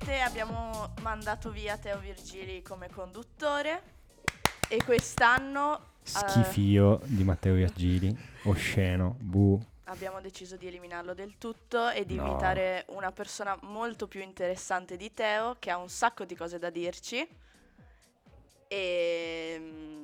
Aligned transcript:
Finalmente 0.00 0.20
abbiamo 0.20 0.92
mandato 1.02 1.50
via 1.50 1.76
Teo 1.76 1.98
Virgili 1.98 2.62
come 2.62 2.88
conduttore. 2.90 3.98
E 4.68 4.82
quest'anno 4.84 5.78
eh, 5.78 5.82
Schifio 6.02 7.00
di 7.04 7.24
Matteo 7.24 7.54
Virgili, 7.54 8.16
osceno, 8.44 9.16
bu. 9.18 9.60
abbiamo 9.84 10.20
deciso 10.20 10.56
di 10.56 10.68
eliminarlo 10.68 11.12
del 11.12 11.34
tutto 11.38 11.90
e 11.90 12.06
di 12.06 12.14
No. 12.14 12.26
invitare 12.26 12.84
una 12.90 13.10
persona 13.10 13.58
molto 13.62 14.06
più 14.06 14.20
interessante 14.20 14.96
di 14.96 15.12
Teo, 15.12 15.56
che 15.58 15.70
ha 15.70 15.76
un 15.76 15.88
sacco 15.88 16.24
di 16.24 16.36
cose 16.36 16.58
da 16.58 16.70
dirci. 16.70 17.26
E 18.68 19.56
mm, 19.58 19.99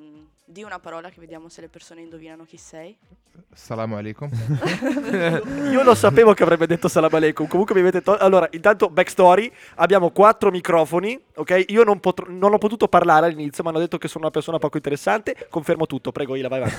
di 0.48 0.62
una 0.62 0.78
parola 0.78 1.10
che 1.10 1.18
vediamo 1.18 1.48
se 1.48 1.60
le 1.60 1.68
persone 1.68 2.00
indovinano 2.00 2.44
chi 2.44 2.56
sei. 2.56 2.96
Salam 3.52 3.94
alaikum. 3.94 4.30
Io 5.72 5.82
lo 5.82 5.94
sapevo 5.94 6.34
che 6.34 6.44
avrebbe 6.44 6.66
detto 6.66 6.86
salam 6.86 7.12
alaikum. 7.12 7.48
Comunque 7.48 7.74
mi 7.74 7.80
avete 7.80 8.00
tolto. 8.00 8.22
Allora, 8.22 8.48
intanto, 8.52 8.88
backstory: 8.88 9.52
abbiamo 9.74 10.10
quattro 10.10 10.50
microfoni. 10.50 11.20
Ok, 11.34 11.64
io 11.68 11.82
non, 11.82 11.98
potr- 11.98 12.28
non 12.28 12.54
ho 12.54 12.58
potuto 12.58 12.86
parlare 12.86 13.26
all'inizio, 13.26 13.64
ma 13.64 13.70
hanno 13.70 13.80
detto 13.80 13.98
che 13.98 14.06
sono 14.06 14.24
una 14.24 14.32
persona 14.32 14.58
poco 14.58 14.76
interessante. 14.76 15.48
Confermo 15.50 15.86
tutto. 15.86 16.12
Prego, 16.12 16.36
Ila, 16.36 16.48
vai 16.48 16.58
avanti. 16.60 16.76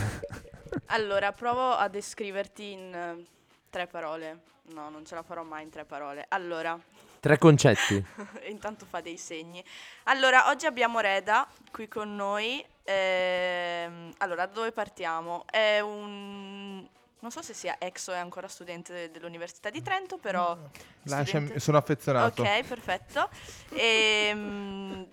Allora, 0.87 1.31
provo 1.31 1.71
a 1.71 1.87
descriverti 1.87 2.71
in 2.71 2.93
eh, 2.93 3.25
tre 3.69 3.87
parole. 3.87 4.39
No, 4.73 4.89
non 4.89 5.05
ce 5.05 5.15
la 5.15 5.23
farò 5.23 5.43
mai 5.43 5.63
in 5.63 5.69
tre 5.69 5.85
parole. 5.85 6.25
Allora, 6.29 6.79
Tre 7.19 7.37
concetti. 7.37 8.03
intanto 8.47 8.85
fa 8.85 9.01
dei 9.01 9.17
segni. 9.17 9.63
Allora, 10.03 10.49
oggi 10.49 10.65
abbiamo 10.65 10.99
Reda 10.99 11.47
qui 11.71 11.87
con 11.87 12.15
noi. 12.15 12.63
Ehm, 12.83 14.13
allora, 14.19 14.45
da 14.45 14.53
dove 14.53 14.71
partiamo? 14.71 15.43
È 15.49 15.79
un... 15.79 16.87
Non 17.19 17.31
so 17.31 17.41
se 17.41 17.53
sia 17.53 17.77
ex 17.79 18.07
o 18.07 18.13
è 18.13 18.17
ancora 18.17 18.47
studente 18.47 18.93
de- 18.93 19.11
dell'Università 19.11 19.69
di 19.69 19.81
Trento, 19.81 20.17
però... 20.17 20.55
Lasciami, 21.03 21.25
studente- 21.25 21.59
sono 21.59 21.77
affezionato. 21.77 22.43
Ok, 22.43 22.63
perfetto. 22.63 23.29
Ehm, 23.71 25.05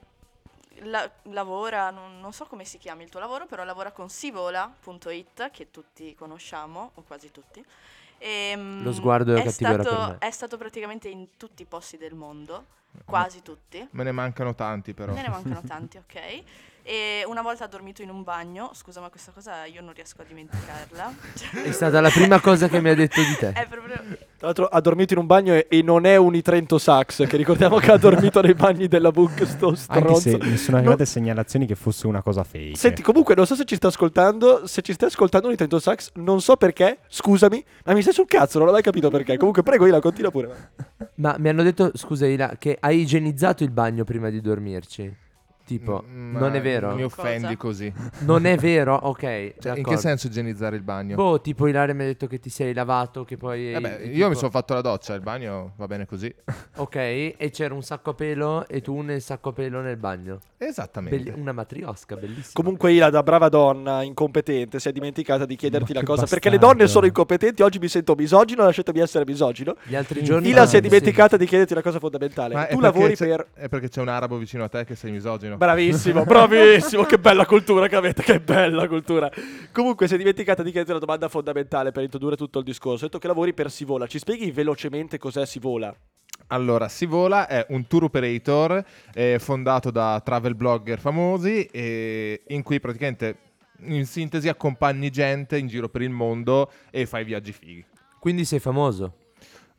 la- 0.82 1.10
lavora, 1.30 1.91
non, 1.91 2.20
non 2.20 2.32
so 2.32 2.44
come 2.47 2.64
si 2.64 2.78
chiama 2.78 3.02
il 3.02 3.08
tuo 3.08 3.20
lavoro, 3.20 3.47
però 3.47 3.64
lavora 3.64 3.91
con 3.91 4.08
sivola.it, 4.10 5.50
che 5.50 5.70
tutti 5.70 6.14
conosciamo, 6.14 6.91
o 6.94 7.02
quasi 7.02 7.30
tutti. 7.30 7.64
Ehm, 8.19 8.83
Lo 8.83 8.93
sguardo 8.93 9.34
è 9.34 9.43
cattivo 9.43 9.73
era 9.73 9.83
stato, 9.83 9.97
per 10.03 10.09
me. 10.12 10.19
È 10.19 10.31
stato 10.31 10.57
praticamente 10.57 11.09
in 11.09 11.37
tutti 11.37 11.62
i 11.62 11.67
posti 11.67 11.97
del 11.97 12.15
mondo, 12.15 12.67
quasi 13.05 13.43
tutti. 13.43 13.87
Me 13.93 14.05
ne 14.05 14.12
mancano 14.12 14.55
tanti 14.55 14.95
però. 14.95 15.12
Ne 15.12 15.23
ne 15.23 15.29
mancano 15.29 15.62
tanti, 15.62 15.98
ok. 15.98 16.43
E 16.87 17.25
una 17.27 17.41
volta 17.41 17.65
ha 17.65 17.67
dormito 17.67 18.03
in 18.03 18.11
un 18.11 18.23
bagno, 18.23 18.71
scusa 18.75 19.01
ma 19.01 19.09
questa 19.09 19.33
cosa 19.33 19.65
io 19.65 19.81
non 19.81 19.95
riesco 19.95 20.21
a 20.21 20.25
dimenticarla. 20.29 21.15
È 21.65 21.73
stata 21.73 21.99
la 22.03 22.11
prima 22.11 22.41
cosa 22.41 22.69
che 22.69 22.79
mi 22.83 22.91
ha 22.91 22.95
detto 22.95 23.22
di 23.22 23.34
te. 23.39 23.53
È 23.53 23.67
proprio... 23.67 23.95
Tra 24.37 24.53
l'altro, 24.53 24.67
ha 24.67 24.81
dormito 24.83 25.15
in 25.15 25.21
un 25.21 25.27
bagno 25.27 25.55
e, 25.55 25.67
e 25.71 25.81
non 25.81 26.05
è 26.05 26.17
un 26.17 26.39
Trento 26.43 26.77
Sax. 26.77 27.27
Che 27.27 27.37
ricordiamo 27.39 27.78
che 27.78 27.91
ha 27.91 27.97
dormito 27.97 28.43
nei 28.43 28.53
bagni 28.53 28.87
della 28.87 29.11
Book. 29.11 29.47
Sto 29.47 29.69
Anche 29.89 30.15
se 30.17 30.31
stronzo. 30.33 30.50
mi 30.50 30.56
sono 30.59 30.77
arrivate 30.77 31.06
segnalazioni 31.06 31.65
che 31.65 31.75
fosse 31.75 32.06
una 32.06 32.21
cosa 32.21 32.44
fake. 32.44 32.77
Senti, 32.77 33.00
comunque, 33.00 33.34
non 33.34 33.47
so 33.47 33.55
se 33.55 33.65
ci 33.65 33.77
sta 33.77 33.89
ascoltando. 33.89 34.67
Se 34.67 34.83
ci 34.83 34.93
stai 34.93 35.09
ascoltando 35.09 35.47
un 35.47 35.55
Nintendo 35.56 35.81
Sax, 35.81 36.11
non 36.17 36.43
so 36.43 36.56
perché. 36.56 36.99
Scusami, 37.09 37.65
ma 37.87 37.94
mi 37.94 38.03
stai 38.03 38.12
sul 38.12 38.27
cazzo, 38.27 38.59
non 38.59 38.69
ho 38.69 38.73
mai 38.73 38.83
capito 38.83 39.09
perché. 39.09 39.39
Comunque, 39.39 39.62
prego, 39.62 39.87
Ila, 39.87 40.00
continua 40.00 40.31
pure. 40.31 40.73
Ma 41.15 41.37
mi 41.39 41.49
hanno 41.49 41.62
detto, 41.62 41.93
scusa 41.94 42.27
Ila, 42.27 42.56
che 42.59 42.77
hai 42.78 43.00
igienizzato 43.00 43.65
il 43.65 43.71
bagno 43.71 44.05
prima 44.05 44.28
di 44.28 44.43
dormirci. 44.43 45.23
Tipo, 45.64 46.04
Mm, 46.06 46.32
non 46.36 46.50
ma 46.50 46.56
è 46.56 46.60
vero? 46.60 46.94
Mi 46.94 47.04
offendi 47.04 47.56
Cosa? 47.56 47.56
così. 47.56 47.92
Non 48.20 48.44
è 48.44 48.56
vero? 48.58 48.94
Ok. 48.97 49.54
Cioè, 49.58 49.78
in 49.78 49.82
che 49.84 49.97
senso 49.97 50.26
igienizzare 50.26 50.76
il 50.76 50.82
bagno? 50.82 51.14
Boh, 51.16 51.41
tipo 51.41 51.66
Ilaria 51.66 51.94
mi 51.94 52.02
ha 52.02 52.06
detto 52.06 52.26
che 52.26 52.38
ti 52.38 52.50
sei 52.50 52.75
lavato, 52.75 53.25
che 53.25 53.38
poi... 53.38 53.72
Vabbè, 53.72 54.00
e 54.02 54.04
io 54.08 54.10
mi 54.10 54.14
tipo- 54.28 54.34
sono 54.34 54.50
fatto 54.50 54.75
la 54.75 54.82
doccia, 54.82 55.14
il 55.14 55.22
bagno 55.22 55.72
va 55.76 55.86
bene 55.86 56.04
così. 56.06 56.32
Ok, 56.76 56.97
e 56.97 57.50
c'era 57.52 57.72
un 57.72 57.82
sacco 57.82 58.10
a 58.10 58.14
pelo 58.14 58.66
e 58.66 58.80
tu 58.80 59.00
nel 59.00 59.22
sacco 59.22 59.50
a 59.50 59.52
pelo 59.52 59.80
nel 59.80 59.97
bagno. 59.97 60.41
Esattamente. 60.58 61.16
Belli- 61.16 61.41
una 61.41 61.52
matriosca, 61.52 62.16
bellissima. 62.16 62.50
Comunque, 62.52 62.92
Ila, 62.92 63.08
da 63.10 63.22
brava 63.22 63.48
donna 63.48 64.02
incompetente, 64.02 64.81
si 64.81 64.88
è 64.88 64.92
dimenticata 64.92 65.46
di 65.46 65.54
chiederti 65.56 65.92
Ma 65.92 66.00
la 66.00 66.04
che 66.04 66.06
cosa. 66.06 66.26
Perché 66.26 66.50
le 66.50 66.56
bastardo. 66.56 66.76
donne 66.78 66.91
sono 66.91 67.06
incompetenti. 67.06 67.62
Oggi 67.62 67.78
mi 67.78 67.88
sento 67.88 68.14
misogino, 68.16 68.64
lasciatemi 68.64 68.98
essere 69.00 69.25
misogino. 69.25 69.76
Gli 69.84 69.94
altri 69.94 70.22
giorni... 70.25 70.48
Ila 70.48 70.66
si 70.66 70.76
è 70.76 70.81
sì. 70.82 70.88
dimenticata 70.88 71.36
di 71.36 71.46
chiederti 71.46 71.72
una 71.75 71.82
cosa 71.82 71.98
fondamentale. 72.00 72.54
Ma 72.54 72.66
è 72.66 72.72
tu 72.75 72.78
perché 72.81 72.92
lavori 72.98 73.14
c'è- 73.16 73.26
per. 73.28 73.46
È 73.54 73.69
perché 73.69 73.88
c'è 73.88 74.00
un 74.00 74.08
arabo 74.08 74.36
vicino 74.36 74.64
a 74.64 74.69
te 74.69 74.84
che 74.84 74.96
sei 74.96 75.12
misogino. 75.12 75.53
Bravissimo, 75.56 76.25
bravissimo, 76.25 77.04
che 77.04 77.19
bella 77.19 77.47
cultura 77.47 77.88
che 77.88 77.97
avete, 77.97 78.22
che 78.22 78.41
bella 78.41 78.87
cultura. 78.88 79.31
Comunque 79.72 80.06
si 80.09 80.15
è 80.15 80.16
dimenticata 80.16 80.62
di 80.62 80.70
chiederti 80.70 80.91
una 80.91 81.00
domanda 81.00 81.28
fondamentale 81.28 81.92
per 81.92 82.03
introdurre 82.03 82.37
tutto 82.37 82.59
il 82.59 82.65
discorso. 82.65 83.04
Hai 83.04 83.10
detto 83.10 83.19
che 83.19 83.26
lavori 83.26 83.53
per 83.54 83.70
Sivola, 83.70 84.06
ci 84.06 84.19
spieghi 84.19 84.50
velocemente 84.50 85.19
cos'è 85.19 85.47
Sivola? 85.47 85.94
Allora, 86.48 86.88
Sivola 86.88 87.47
è 87.47 87.64
un 87.70 87.87
tour 87.87 88.04
operator 88.04 88.84
eh, 89.14 89.38
fondato 89.38 89.91
da 89.91 90.20
travel 90.25 90.54
blogger 90.54 90.98
famosi 90.98 91.64
e 91.66 92.43
in 92.48 92.62
cui 92.62 92.81
praticamente 92.81 93.38
in 93.87 94.06
sintesi 94.06 94.48
accompagni 94.48 95.10
gente 95.10 95.59
in 95.59 95.66
giro 95.66 95.88
per 95.88 96.03
il 96.03 96.10
mondo 96.10 96.70
e 96.91 97.06
fai 97.06 97.25
viaggi 97.25 97.53
fighi. 97.53 97.84
Quindi 98.19 98.44
sei 98.44 98.59
famoso. 98.59 99.24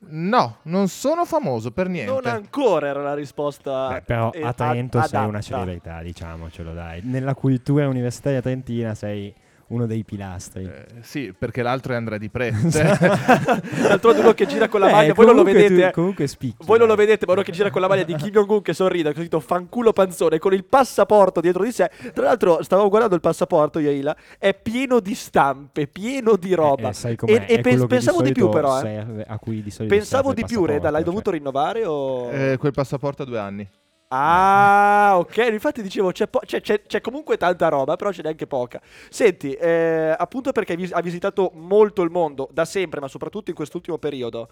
No, 0.08 0.58
non 0.64 0.88
sono 0.88 1.26
famoso 1.26 1.72
per 1.72 1.88
niente. 1.90 2.12
Non 2.12 2.26
ancora 2.26 2.88
era 2.88 3.02
la 3.02 3.14
risposta. 3.14 3.88
Beh, 3.90 4.02
però 4.02 4.30
eh, 4.32 4.44
a 4.44 4.54
Trento 4.54 4.98
ad- 5.00 5.06
sei 5.06 5.20
una 5.20 5.38
adatta. 5.38 5.42
celebrità, 5.42 6.02
diciamocelo 6.02 6.74
dai. 6.74 7.02
Nella 7.04 7.34
cultura 7.36 7.88
universitaria 7.88 8.42
trentina 8.42 8.94
sei 8.96 9.34
uno 9.68 9.86
dei 9.88 10.03
pilastri. 10.03 10.64
Eh, 10.64 10.86
sì, 11.02 11.34
perché 11.38 11.62
l'altro 11.62 11.94
è 11.94 11.96
Andrea 11.96 12.18
Di 12.18 12.30
Pre. 12.30 12.52
D'altronde 13.88 14.20
uno 14.22 14.34
che 14.34 14.46
gira 14.46 14.68
con 14.68 14.80
la 14.80 14.86
Beh, 14.88 14.92
maglia, 14.92 15.14
voi 15.14 15.26
non 15.26 15.36
lo 15.36 15.42
comunque 15.44 15.64
tu- 15.64 15.70
vedete. 15.74 15.88
eh. 15.88 15.92
comunque 15.92 16.28
spicchi. 16.28 16.66
Voi 16.66 16.78
non 16.80 16.88
lo 16.88 16.96
vedete, 16.96 17.26
ma 17.26 17.34
uno 17.34 17.42
che 17.42 17.52
gira 17.52 17.70
con 17.70 17.81
la 17.81 17.88
maglia 17.88 18.03
di 18.03 18.16
Kim 18.16 18.30
Jong-un 18.30 18.62
che 18.62 18.74
sorride, 18.74 19.09
così 19.09 19.22
scritto 19.22 19.40
fanculo 19.40 19.92
panzone, 19.94 20.38
con 20.40 20.53
il 20.53 20.64
passaporto 20.66 21.42
dietro 21.42 21.64
di 21.64 21.72
sé. 21.72 21.90
Tra 22.14 22.26
l'altro, 22.26 22.62
stavamo 22.64 22.88
guardando 22.90 23.16
il 23.16 23.22
passaporto, 23.22 23.80
Yaila, 23.80 24.16
è 24.38 24.53
pieno 24.53 25.00
di 25.00 25.16
stampe, 25.16 25.88
pieno 25.88 26.36
di 26.36 26.53
roba. 26.53 26.90
Eh, 26.90 26.94
sai 26.94 27.16
com'è, 27.16 27.32
e 27.32 27.36
e 27.36 27.46
è 27.46 27.62
che 27.62 27.88
pensavo 27.88 28.22
di, 28.22 28.32
più, 28.32 28.44
solito 28.46 28.50
però, 28.50 28.78
eh. 28.78 28.82
serve- 28.82 29.26
a 29.28 29.40
cui 29.40 29.64
di 29.64 29.72
solito 29.72 29.96
Pensavo 29.96 30.34
di 30.34 30.44
più, 30.46 30.64
Reda, 30.66 30.90
l'hai 30.90 31.03
passaporto, 31.03 31.09
dovuto 31.09 31.30
cioè. 31.32 31.40
rinnovare 31.40 31.86
o... 31.86 32.32
Eh, 32.32 32.58
quel 32.58 32.72
passaporto 32.74 33.24
ha 33.24 33.26
due 33.26 33.40
anni. 33.40 33.68
Ah, 34.08 35.14
ok. 35.16 35.38
Infatti 35.52 35.82
dicevo, 35.82 36.12
c'è, 36.12 36.28
po- 36.28 36.42
c'è- 36.46 36.62
c'è- 36.62 36.84
c'è 36.84 37.02
comunque 37.02 37.38
tanta 37.38 37.70
roba, 37.70 37.96
però 37.96 38.12
ce 38.12 38.22
n'è 38.22 38.30
anche 38.30 38.48
poca. 38.48 38.80
Senti, 39.10 39.52
eh, 39.54 40.16
appunto 40.18 40.52
perché 40.52 40.76
vis- 40.76 40.94
ha 40.94 41.02
visitato 41.02 41.52
molto 41.56 42.02
il 42.02 42.12
mondo, 42.12 42.48
da 42.52 42.66
sempre, 42.66 43.00
ma 43.00 43.08
soprattutto 43.08 43.50
in 43.50 43.56
quest'ultimo 43.56 43.98
periodo, 43.98 44.50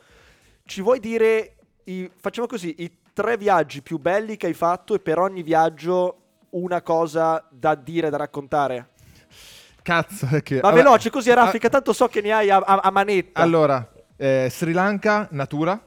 ci 0.66 0.82
vuoi 0.82 1.00
dire, 1.00 1.56
i- 1.86 2.10
facciamo 2.20 2.48
così, 2.48 2.76
i 2.80 2.92
tre 3.14 3.38
viaggi 3.38 3.82
più 3.82 4.00
belli 4.00 4.38
che 4.38 4.48
hai 4.48 4.54
fatto 4.54 4.96
e 4.96 5.00
per 5.00 5.20
ogni 5.20 5.44
viaggio 5.44 6.18
una 6.52 6.82
cosa 6.82 7.46
da 7.50 7.76
dire, 7.76 8.10
da 8.10 8.18
raccontare? 8.18 8.90
Cazzo, 9.84 10.28
è 10.28 10.42
che... 10.42 10.56
Ma 10.56 10.70
vabbè, 10.70 10.76
veloce 10.76 11.10
così 11.10 11.30
a 11.30 11.34
ah, 11.34 11.44
raffica, 11.46 11.70
tanto 11.70 11.94
so 11.94 12.08
che 12.08 12.22
ne 12.22 12.32
hai 12.32 12.50
a, 12.50 12.58
a- 12.58 12.80
a 12.84 12.90
manetta. 12.92 13.42
Allora, 13.42 13.88
eh, 14.16 14.48
Sri 14.50 14.72
Lanka, 14.72 15.28
natura, 15.32 15.80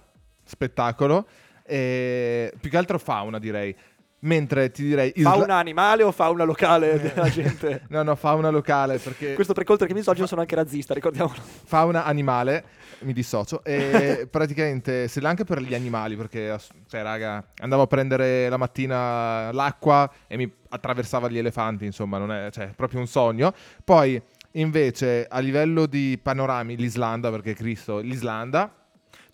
spettacolo. 0.45 1.27
E 1.67 2.53
più 2.61 2.71
che 2.71 2.77
altro 2.77 2.99
fauna, 2.99 3.39
direi. 3.39 3.75
Mentre 4.21 4.71
ti 4.71 4.83
direi... 4.83 5.11
fa 5.11 5.35
Isla- 5.35 5.45
una 5.45 5.57
animale 5.57 6.03
o 6.03 6.11
fa 6.11 6.31
una 6.31 6.45
locale 6.45 6.99
della 6.99 7.29
gente? 7.29 7.83
No, 7.91 8.03
no, 8.03 8.17
fauna 8.17 8.49
locale, 8.49 8.99
perché... 8.99 9.35
Questo 9.35 9.53
per 9.53 9.65
contro 9.65 9.87
che 9.87 9.93
misogino 9.93 10.27
sono 10.27 10.41
anche 10.41 10.55
razzista, 10.55 10.95
ricordiamolo. 10.95 11.39
fauna 11.65 12.05
animale, 12.05 12.65
mi 13.01 13.13
dissocio, 13.13 13.63
e 13.63 14.27
praticamente 14.31 15.07
Sri 15.07 15.21
Lanka 15.21 15.45
per 15.45 15.61
gli 15.61 15.75
animali, 15.75 16.17
perché, 16.17 16.59
cioè, 16.89 17.03
raga, 17.03 17.45
andavo 17.61 17.83
a 17.83 17.87
prendere 17.87 18.49
la 18.49 18.57
mattina 18.57 19.53
l'acqua 19.53 20.11
e 20.27 20.37
mi 20.37 20.51
attraversava 20.71 21.29
gli 21.29 21.39
elefanti, 21.39 21.85
insomma, 21.85 22.19
non 22.19 22.33
è, 22.33 22.51
cioè, 22.51 22.73
proprio 22.75 23.01
un 23.01 23.07
sogno. 23.07 23.53
Poi, 23.85 24.21
invece, 24.53 25.27
a 25.29 25.39
livello 25.41 25.87
di 25.87 26.19
panorami, 26.21 26.75
l'Islanda, 26.77 27.31
perché 27.31 27.55
Cristo, 27.55 27.99
l'Islanda, 27.99 28.75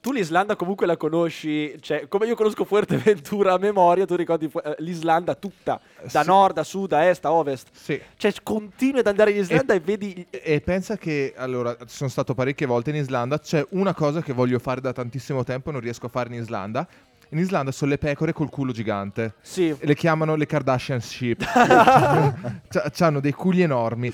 Tu 0.03 0.11
l'Islanda 0.11 0.57
comunque 0.57 0.85
la 0.85 0.97
conosci, 0.97 1.77
cioè, 1.81 2.09
come 2.09 2.27
io 2.27 2.35
conosco 2.35 2.65
Fuerteventura 2.65 3.53
a 3.53 3.59
memoria, 3.59 4.05
tu 4.05 4.17
ricordi 4.17 4.49
fu- 4.49 4.59
eh, 4.59 4.75
l'Islanda 4.79 5.37
tutta, 5.37 5.81
da 6.11 6.23
Sì. 6.23 6.27
nord 6.27 6.59
a 6.59 6.65
sud, 6.65 6.91
a 6.93 7.05
est, 7.09 7.25
a 7.25 7.31
ovest. 7.33 7.69
Sì. 7.71 8.01
Cioè, 8.17 8.33
continui 8.43 8.99
ad 8.99 9.07
andare 9.07 9.31
in 9.31 9.37
Islanda 9.39 9.75
e, 9.75 9.79
vedi... 9.79 10.27
E 10.29 10.43
e 10.45 10.61
pensa 10.61 10.97
che 10.99 11.33
allora 11.37 11.77
sono 11.87 12.11
stato 12.11 12.35
parecchie 12.35 12.67
volte 12.67 12.91
in 12.91 12.97
Islanda. 12.97 13.39
C'è 13.39 13.65
una 13.71 13.95
cosa 13.95 14.23
che 14.23 14.33
voglio 14.33 14.59
fare 14.59 14.81
da 14.81 14.93
tantissimo 14.93 15.45
tempo 15.45 15.69
e 15.69 15.73
non 15.73 15.81
riesco 15.81 16.07
a 16.07 16.09
fare 16.09 16.35
in 16.35 16.41
Islanda. 16.43 16.85
In 17.29 17.39
Islanda 17.39 17.71
sono 17.71 17.93
le 17.93 17.99
pecore 17.99 18.33
col 18.33 18.51
culo 18.51 18.73
gigante. 18.73 19.35
Sì, 19.41 19.69
E 19.69 19.87
le 19.87 19.95
chiamano 19.95 20.35
le 20.35 20.47
Kardashian 20.47 21.01
sheep. 21.01 21.45
hanno 22.99 23.21
dei 23.21 23.33
culi 23.33 23.63
enormi. 23.63 24.13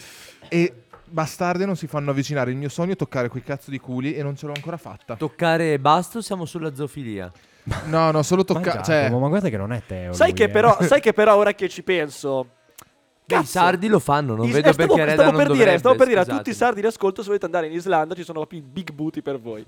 E 0.51 0.83
bastarde 1.11 1.65
non 1.67 1.77
si 1.77 1.87
fanno 1.87 2.11
avvicinare. 2.11 2.51
Il 2.51 2.57
mio 2.57 2.69
sogno 2.69 2.93
è 2.93 2.97
toccare 2.97 3.29
quei 3.29 3.43
cazzo 3.43 3.71
di 3.71 3.79
culi 3.79 4.15
e 4.15 4.23
non 4.23 4.37
ce 4.37 4.47
l'ho 4.47 4.53
ancora 4.55 4.77
fatta. 4.77 5.17
Toccare 5.17 5.73
e 5.75 5.79
basta 5.79 6.19
o 6.19 6.21
siamo 6.21 6.45
sulla 6.45 6.75
zoofilia? 6.75 7.31
No, 7.85 8.11
no, 8.11 8.23
solo 8.23 8.45
Ma, 8.49 8.55
toccare. 8.55 8.81
Giacomo, 8.83 9.09
Cioè, 9.09 9.11
ma 9.21 9.29
guarda 9.29 9.49
che 9.51 9.57
non 9.59 9.73
è 9.75 9.83
te. 9.87 10.09
sai 10.13 10.29
lui, 10.29 10.37
che, 10.39 10.45
eh. 10.45 10.49
però, 10.49 10.79
sai 10.81 11.01
che 11.01 11.13
però 11.13 11.37
ora 11.37 11.53
che 11.53 11.69
ci 11.69 11.83
penso... 11.83 12.49
Beh, 13.29 13.35
I 13.35 13.39
Cazzo. 13.41 13.47
sardi 13.51 13.89
lo 13.89 13.99
fanno, 13.99 14.35
non 14.35 14.47
I- 14.49 14.53
vedo 14.53 14.71
eh, 14.71 14.73
stavo, 14.73 14.95
perché 14.95 15.13
stavo 15.13 15.31
non 15.31 15.37
per 15.37 15.47
dire, 15.49 15.59
dovrebbe, 15.59 15.79
stavo 15.79 15.95
per 15.97 16.07
dire 16.07 16.21
a 16.21 16.25
tutti 16.25 16.49
i 16.49 16.55
sardi 16.55 16.81
in 16.81 16.87
ascolto, 16.87 17.21
se 17.21 17.27
volete 17.27 17.45
andare 17.45 17.67
in 17.67 17.75
Islanda 17.75 18.15
ci 18.15 18.23
sono 18.23 18.39
proprio 18.39 18.61
i 18.61 18.63
big 18.63 18.91
booty 18.93 19.21
per 19.21 19.39
voi. 19.39 19.63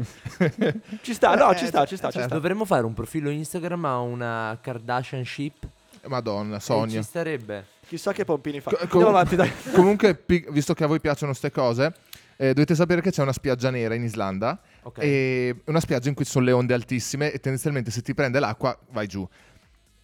ci 1.02 1.12
sta, 1.12 1.34
no, 1.34 1.50
Eh, 1.52 1.56
ci 1.58 1.66
sta, 1.66 1.84
ci 1.84 1.96
sta, 1.96 2.06
ci 2.06 2.12
certo. 2.14 2.28
sta. 2.28 2.34
Dovremmo 2.36 2.64
fare 2.64 2.86
un 2.86 2.94
profilo 2.94 3.28
Instagram 3.28 3.84
a 3.84 3.98
una 3.98 4.58
Kardashian 4.62 5.24
ship. 5.26 5.68
Madonna, 6.06 6.56
Eh, 6.56 6.60
sogno. 6.60 6.90
Ci 6.92 7.02
starebbe. 7.02 7.64
Chissà 7.86 8.12
che 8.12 8.24
pompini 8.24 8.60
fa. 8.60 8.70
Co- 8.70 8.76
Andiamo 8.80 9.04
com- 9.04 9.14
avanti, 9.14 9.36
dai. 9.36 9.50
Comunque, 9.72 10.14
pi- 10.14 10.46
visto 10.50 10.74
che 10.74 10.84
a 10.84 10.86
voi 10.86 11.00
piacciono 11.00 11.32
ste 11.32 11.50
cose, 11.50 11.92
eh, 12.36 12.54
dovete 12.54 12.74
sapere 12.74 13.00
che 13.00 13.10
c'è 13.10 13.22
una 13.22 13.32
spiaggia 13.32 13.70
nera 13.70 13.94
in 13.94 14.02
Islanda. 14.04 14.60
Ok. 14.82 14.98
E 15.02 15.56
una 15.66 15.80
spiaggia 15.80 16.08
in 16.08 16.14
cui 16.14 16.24
ci 16.24 16.30
sono 16.30 16.44
le 16.44 16.52
onde 16.52 16.72
altissime 16.74 17.32
e 17.32 17.38
tendenzialmente 17.40 17.90
se 17.90 18.00
ti 18.02 18.14
prende 18.14 18.38
l'acqua 18.40 18.76
vai 18.90 19.06
giù. 19.06 19.26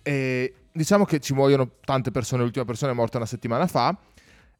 E 0.02 0.54
diciamo 0.72 1.04
che 1.04 1.19
ci 1.20 1.32
muoiono 1.34 1.70
tante 1.84 2.10
persone, 2.10 2.43
l'ultima 2.43 2.64
persona 2.64 2.93
è 2.93 2.94
morta 2.94 3.16
una 3.16 3.26
settimana 3.26 3.66
fa 3.66 3.96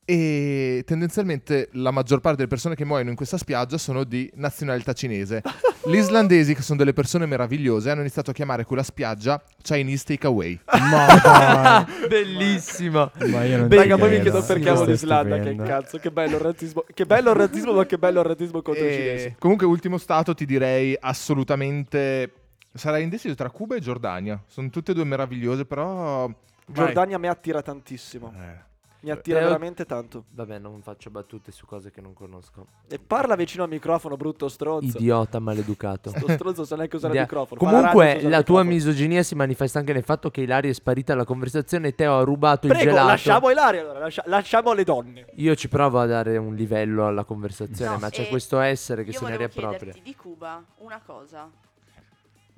e 0.09 0.85
tendenzialmente 0.87 1.69
la 1.73 1.91
maggior 1.91 2.21
parte 2.21 2.37
delle 2.37 2.49
persone 2.49 2.77
che 2.77 2.85
muoiono 2.85 3.11
in 3.11 3.17
questa 3.17 3.37
spiaggia 3.37 3.77
sono 3.77 4.05
di 4.05 4.31
nazionalità 4.37 4.93
cinese. 4.93 5.43
Gli 5.87 5.97
islandesi, 5.97 6.55
che 6.55 6.63
sono 6.63 6.79
delle 6.79 6.93
persone 6.93 7.27
meravigliose, 7.27 7.91
hanno 7.91 8.01
iniziato 8.01 8.31
a 8.31 8.33
chiamare 8.33 8.65
quella 8.65 8.83
spiaggia 8.83 9.41
Chinese 9.63 10.05
Takeaway. 10.05 10.59
Ma 10.91 11.85
dai, 12.01 12.09
Bellissimo. 12.09 13.11
ma 13.27 13.45
io 13.45 13.59
non 13.59 13.69
raga, 13.69 13.97
poi 13.99 14.11
mi 14.11 14.21
chiedo 14.21 14.43
perché 14.43 14.69
amo 14.69 14.85
l'Islanda. 14.85 15.39
Che 15.39 15.55
cazzo, 15.57 15.99
che 15.99 16.11
bello 16.11 16.37
il 16.37 16.43
razzismo. 16.43 16.85
Che 16.93 17.05
bello 17.05 17.31
il 17.31 17.37
razzismo, 17.37 17.73
ma 17.73 17.85
che 17.87 17.99
bello 17.99 18.21
il 18.21 18.27
razzismo 18.27 18.63
contro 18.63 18.85
i 18.85 18.89
E 18.89 18.93
cinesi. 18.93 19.35
comunque, 19.39 19.67
ultimo 19.67 19.99
stato, 19.99 20.35
ti 20.35 20.47
direi 20.47 20.97
assolutamente. 20.99 22.33
Sarei 22.75 23.03
indeciso 23.05 23.35
tra 23.35 23.51
Cuba 23.51 23.77
e 23.77 23.81
Giordania. 23.81 24.43
Sono 24.47 24.69
tutte 24.71 24.91
e 24.91 24.95
due 24.95 25.05
meravigliose, 25.05 25.65
però. 25.67 26.27
vai. 26.27 26.35
Giordania 26.67 27.19
mi 27.19 27.29
attira 27.29 27.63
tantissimo. 27.63 28.33
Eh. 28.37 28.65
Mi 29.13 29.19
attira 29.19 29.39
Teo- 29.39 29.47
veramente 29.49 29.85
tanto. 29.85 30.25
Vabbè, 30.31 30.59
non 30.59 30.83
faccio 30.83 31.11
battute 31.11 31.53
su 31.53 31.65
cose 31.67 31.91
che 31.91 32.01
non 32.01 32.13
conosco. 32.13 32.67
E 32.89 32.99
parla 32.99 33.37
vicino 33.37 33.63
al 33.63 33.69
microfono, 33.69 34.17
brutto 34.17 34.49
stronzo. 34.49 34.99
Idiota 34.99 35.39
maleducato. 35.39 36.11
Sto 36.11 36.29
stronzo 36.33 36.65
sa 36.65 36.77
neanche 36.77 36.97
usare 36.97 37.15
il 37.15 37.21
microfono. 37.21 37.61
La 37.63 37.69
Comunque, 37.71 38.05
la 38.07 38.13
il 38.13 38.21
tua 38.21 38.29
microfono. 38.31 38.65
misoginia 38.65 39.23
si 39.23 39.35
manifesta 39.35 39.79
anche 39.79 39.93
nel 39.93 40.03
fatto 40.03 40.31
che 40.31 40.41
Ilaria 40.41 40.71
è 40.71 40.75
sparita 40.75 41.13
dalla 41.13 41.25
conversazione 41.25 41.89
e 41.89 41.95
Teo 41.95 42.19
ha 42.19 42.23
rubato 42.23 42.67
il 42.67 42.73
Prego, 42.73 42.91
gelato. 42.91 43.07
lasciamo 43.09 43.51
Ilaria 43.51 43.81
allora. 43.83 43.99
lascia- 44.01 44.25
lasciamo 44.27 44.73
le 44.73 44.85
donne. 44.85 45.27
Io 45.37 45.55
ci 45.55 45.69
provo 45.69 46.01
a 46.01 46.07
dare 46.07 46.37
un 46.37 46.55
livello 46.55 47.07
alla 47.07 47.25
conversazione, 47.25 47.93
No, 47.93 47.99
ma 47.99 48.11
c'è 48.11 48.29
questo 48.29 48.59
essere 48.61 49.05
che 49.05 49.11
Io 49.11 49.19
se 49.19 49.25
ne 49.25 49.31
volevo 49.37 49.51
riappropria. 49.53 49.79
chiederti 49.79 50.03
di 50.03 50.17
Cuba 50.17 50.65
una 50.79 51.01
cosa. 51.05 51.49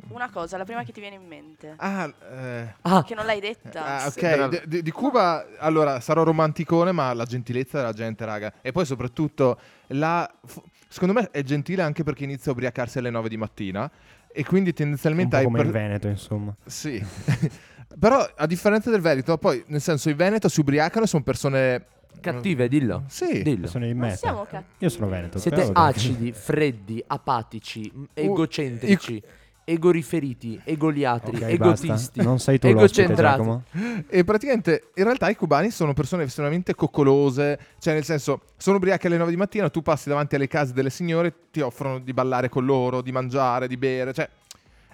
Una 0.08 0.30
cosa, 0.30 0.56
la 0.56 0.64
prima 0.64 0.84
che 0.84 0.92
ti 0.92 1.00
viene 1.00 1.16
in 1.16 1.26
mente. 1.26 1.74
Ah, 1.76 2.10
eh, 2.32 2.74
Ah, 2.82 3.02
Che 3.04 3.14
non 3.14 3.26
l'hai 3.26 3.40
detta. 3.40 4.02
ah, 4.02 4.06
ok. 4.06 4.64
de- 4.66 4.82
di 4.82 4.90
Cuba, 4.90 5.46
allora, 5.58 6.00
sarò 6.00 6.22
romanticone, 6.22 6.92
ma 6.92 7.12
la 7.12 7.24
gentilezza 7.24 7.78
della 7.78 7.92
gente, 7.92 8.24
raga. 8.24 8.52
E 8.62 8.72
poi, 8.72 8.86
soprattutto, 8.86 9.58
la. 9.88 10.30
f- 10.46 10.60
Secondo 10.90 11.12
me 11.12 11.28
è 11.30 11.42
gentile 11.42 11.82
anche 11.82 12.02
perché 12.04 12.24
inizia 12.24 12.50
a 12.50 12.54
ubriacarsi 12.54 12.96
alle 12.98 13.10
9 13.10 13.28
di 13.28 13.36
mattina. 13.36 13.90
E 14.32 14.44
quindi 14.44 14.70
Un 14.70 14.74
tendenzialmente 14.76 15.30
po' 15.30 15.36
hai. 15.36 15.44
come 15.44 15.58
per- 15.58 15.66
il 15.66 15.72
Veneto, 15.72 16.08
insomma. 16.08 16.54
Sì. 16.64 17.04
Però, 17.98 18.26
a 18.36 18.46
differenza 18.46 18.90
del 18.90 19.00
Veneto, 19.00 19.36
poi, 19.36 19.62
nel 19.66 19.80
senso, 19.82 20.08
i 20.08 20.14
Veneto 20.14 20.48
si 20.48 20.60
ubriacano 20.60 21.04
e 21.04 21.08
sono 21.08 21.22
persone. 21.22 21.84
cattive, 22.20 22.68
dillo. 22.68 23.04
Sì. 23.08 23.42
Dillo. 23.42 23.66
Sono 23.66 23.84
in 23.86 23.98
meta. 23.98 24.34
cattivi. 24.48 24.64
Io 24.78 24.88
sono 24.88 25.08
Veneto. 25.08 25.38
Siete 25.38 25.68
acidi, 25.72 26.32
freddi, 26.32 27.02
apatici, 27.06 27.92
egocentrici, 28.14 29.22
egoriferiti, 29.70 30.58
egoliatri, 30.64 31.36
Ok, 31.36 31.42
egotisti, 31.42 31.88
basta. 31.88 32.22
Non 32.22 32.38
sei 32.38 32.58
tu 32.58 32.68
l'ospite, 32.68 33.02
egocentrati. 33.02 33.42
Giacomo. 33.42 33.64
E 34.08 34.24
praticamente 34.24 34.84
in 34.94 35.04
realtà 35.04 35.28
i 35.28 35.36
cubani 35.36 35.70
sono 35.70 35.92
persone 35.92 36.22
estremamente 36.22 36.74
coccolose, 36.74 37.58
cioè 37.78 37.92
nel 37.92 38.04
senso 38.04 38.40
sono 38.56 38.78
ubriachi 38.78 39.08
alle 39.08 39.18
9 39.18 39.30
di 39.30 39.36
mattina, 39.36 39.68
tu 39.68 39.82
passi 39.82 40.08
davanti 40.08 40.36
alle 40.36 40.48
case 40.48 40.72
delle 40.72 40.88
signore, 40.88 41.34
ti 41.50 41.60
offrono 41.60 41.98
di 41.98 42.14
ballare 42.14 42.48
con 42.48 42.64
loro, 42.64 43.02
di 43.02 43.12
mangiare, 43.12 43.68
di 43.68 43.76
bere, 43.76 44.14
cioè 44.14 44.26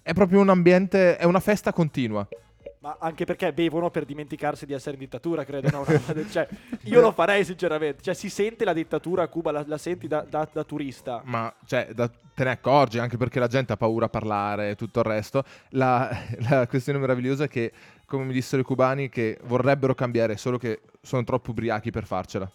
è 0.03 0.13
proprio 0.13 0.41
un 0.41 0.49
ambiente, 0.49 1.17
è 1.17 1.25
una 1.25 1.41
festa 1.41 1.73
continua. 1.73 2.27
Ma 2.85 2.99
anche 3.01 3.25
perché 3.25 3.51
bevono 3.55 3.89
per 3.89 4.05
dimenticarsi 4.05 4.67
di 4.67 4.75
essere 4.75 4.93
in 4.97 4.99
dittatura, 5.01 5.43
credo. 5.47 5.71
no? 5.71 5.87
Cioè, 6.31 6.47
io 6.83 7.01
lo 7.01 7.13
farei 7.13 7.43
sinceramente. 7.43 8.03
Cioè, 8.03 8.13
si 8.13 8.29
sente 8.29 8.67
la 8.67 8.75
dittatura 8.75 9.23
a 9.23 9.29
Cuba, 9.29 9.51
la, 9.53 9.65
la 9.67 9.79
senti 9.79 10.07
da, 10.07 10.21
da- 10.29 10.47
da 10.53 10.65
turista. 10.65 11.23
Ma 11.25 11.51
cioè, 11.65 11.89
da- 11.95 12.09
te 12.11 12.45
ne 12.45 12.51
accorgi 12.51 12.99
anche 12.99 13.17
perché 13.17 13.39
la 13.41 13.47
gente 13.47 13.73
ha 13.73 13.79
paura 13.79 14.05
a 14.05 14.09
parlare 14.11 14.69
e 14.71 14.77
tutto 14.77 14.99
il 14.99 15.07
resto. 15.07 15.45
La, 15.71 16.11
la 16.51 16.67
questione 16.67 16.99
meravigliosa 16.99 17.45
è 17.45 17.49
che, 17.49 17.73
come 18.05 18.25
mi 18.25 18.35
dissero 18.35 18.61
i 18.61 18.65
cubani, 18.67 19.09
che 19.09 19.39
vorrebbero 19.45 19.95
cambiare, 19.95 20.37
solo 20.37 20.59
che 20.59 20.83
sono 21.01 21.25
troppo 21.25 21.53
ubriachi 21.53 21.91
per 21.91 22.05
farcela. 22.05 22.51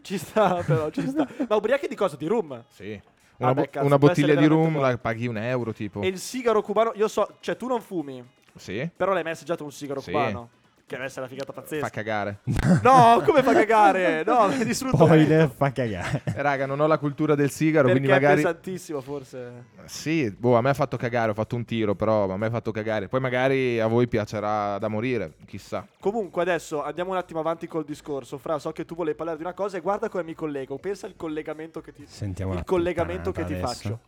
Ci 0.00 0.16
sta, 0.16 0.62
però, 0.66 0.88
ci 0.88 1.06
sta. 1.06 1.28
Ma 1.46 1.56
ubriachi 1.56 1.88
di 1.88 1.94
cosa? 1.94 2.16
Di 2.16 2.26
rum? 2.26 2.64
Sì. 2.68 2.98
Una, 3.36 3.50
Ah, 3.50 3.54
bo- 3.54 3.66
cazzo, 3.70 3.86
una 3.86 3.96
bottiglia 3.98 4.34
di 4.34 4.44
rum 4.46 4.60
veramente 4.64 4.90
la 4.92 4.98
paghi 4.98 5.26
un 5.26 5.38
euro 5.38 5.72
tipo. 5.72 6.02
E 6.02 6.08
il 6.08 6.18
sigaro 6.18 6.60
cubano, 6.62 6.92
io 6.94 7.08
so, 7.08 7.36
cioè 7.40 7.56
tu 7.56 7.66
non 7.66 7.80
fumi, 7.80 8.22
Sì. 8.56 8.88
però 8.96 9.12
l'hai 9.12 9.22
mai 9.22 9.32
assaggiato 9.32 9.64
un 9.64 9.72
sigaro 9.72 10.00
Sì. 10.00 10.10
cubano? 10.10 10.50
Che 10.90 10.96
deve 10.96 11.06
essere 11.06 11.26
una 11.26 11.30
figata 11.30 11.52
pazzesca. 11.52 11.84
Fa 11.86 11.90
cagare. 11.92 12.38
no, 12.82 13.22
come 13.24 13.44
fa 13.44 13.52
cagare? 13.52 14.24
No, 14.24 14.48
mi 14.50 14.54
hai 14.54 14.64
distrutto 14.64 14.96
Spoiler, 15.04 15.48
fa 15.48 15.70
cagare. 15.70 16.20
Raga, 16.34 16.66
non 16.66 16.80
ho 16.80 16.88
la 16.88 16.98
cultura 16.98 17.36
del 17.36 17.48
sigaro, 17.52 17.86
Perché 17.86 18.00
quindi 18.02 18.20
magari... 18.20 18.40
è 18.40 18.44
pesantissimo, 18.44 19.00
forse. 19.00 19.66
Sì, 19.84 20.28
boh, 20.36 20.56
a 20.56 20.60
me 20.60 20.70
ha 20.70 20.74
fatto 20.74 20.96
cagare, 20.96 21.30
ho 21.30 21.34
fatto 21.34 21.54
un 21.54 21.64
tiro, 21.64 21.94
però 21.94 22.28
a 22.28 22.36
me 22.36 22.46
ha 22.46 22.50
fatto 22.50 22.72
cagare. 22.72 23.06
Poi 23.06 23.20
magari 23.20 23.78
a 23.78 23.86
voi 23.86 24.08
piacerà 24.08 24.78
da 24.78 24.88
morire, 24.88 25.34
chissà. 25.46 25.86
Comunque 26.00 26.42
adesso 26.42 26.82
andiamo 26.82 27.12
un 27.12 27.18
attimo 27.18 27.38
avanti 27.38 27.68
col 27.68 27.84
discorso. 27.84 28.36
Fra, 28.36 28.58
so 28.58 28.72
che 28.72 28.84
tu 28.84 28.96
volevi 28.96 29.16
parlare 29.16 29.36
di 29.38 29.44
una 29.44 29.54
cosa 29.54 29.76
e 29.76 29.80
guarda 29.80 30.08
come 30.08 30.24
mi 30.24 30.34
collego. 30.34 30.76
Pensa 30.78 31.06
al 31.06 31.14
collegamento 31.14 31.80
che 31.80 31.92
ti 31.92 32.04
Sentiamo 32.04 32.52
il 32.54 32.64
collegamento 32.64 33.30
che 33.30 33.44
ti 33.44 33.52
adesso. 33.52 33.66
faccio. 33.72 33.98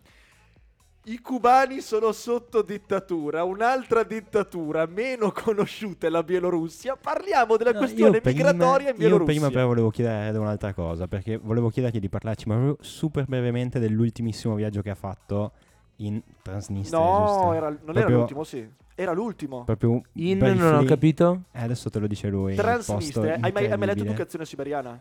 I 1.07 1.19
cubani 1.21 1.81
sono 1.81 2.13
sotto 2.13 2.63
dittatura, 2.63 3.43
un'altra 3.43 4.05
dittatura 4.05 4.87
meno 4.87 5.33
conosciuta 5.33 6.07
è 6.07 6.11
la 6.11 6.23
Bielorussia. 6.23 6.95
Parliamo 6.97 7.57
della 7.57 7.73
No, 7.73 7.79
questione 7.79 8.17
io 8.19 8.21
prima- 8.23 8.37
migratoria 8.53 8.89
in 8.91 8.95
Io 8.95 8.99
Bielorussia. 9.01 9.35
prima 9.35 9.51
però 9.51 9.67
volevo 9.67 9.91
chiedere 9.91 10.39
un'altra 10.39 10.73
cosa, 10.73 11.09
perché 11.09 11.39
volevo 11.39 11.71
chiederti 11.71 11.99
di 11.99 12.09
parlarci 12.09 12.47
ma 12.47 12.55
proprio 12.55 12.77
super 12.83 13.25
brevemente 13.25 13.81
dell'ultimissimo 13.81 14.55
viaggio 14.55 14.81
che 14.81 14.91
ha 14.91 14.95
fatto 14.95 15.51
in 15.97 16.23
Transnistria, 16.41 17.01
No, 17.01 17.53
era- 17.53 17.69
non 17.69 17.79
era 17.81 17.93
Proprio- 17.93 18.17
l'ultimo, 18.19 18.45
sì. 18.45 18.69
Era 18.95 19.13
l'ultimo. 19.13 19.65
Proprio 19.65 20.03
In 20.15 20.39
non 20.39 20.75
ho 20.75 20.85
capito. 20.85 21.45
Eh, 21.51 21.63
adesso 21.63 21.91
te 21.91 21.99
lo 21.99 22.07
dice 22.07 22.29
lui. 22.29 22.55
Transnistria. 22.55 23.39
Hai 23.41 23.51
mai, 23.51 23.67
hai 23.69 23.77
mai 23.79 23.87
letto. 23.89 24.03
Educazione 24.05 24.45
Siberiana? 24.45 25.01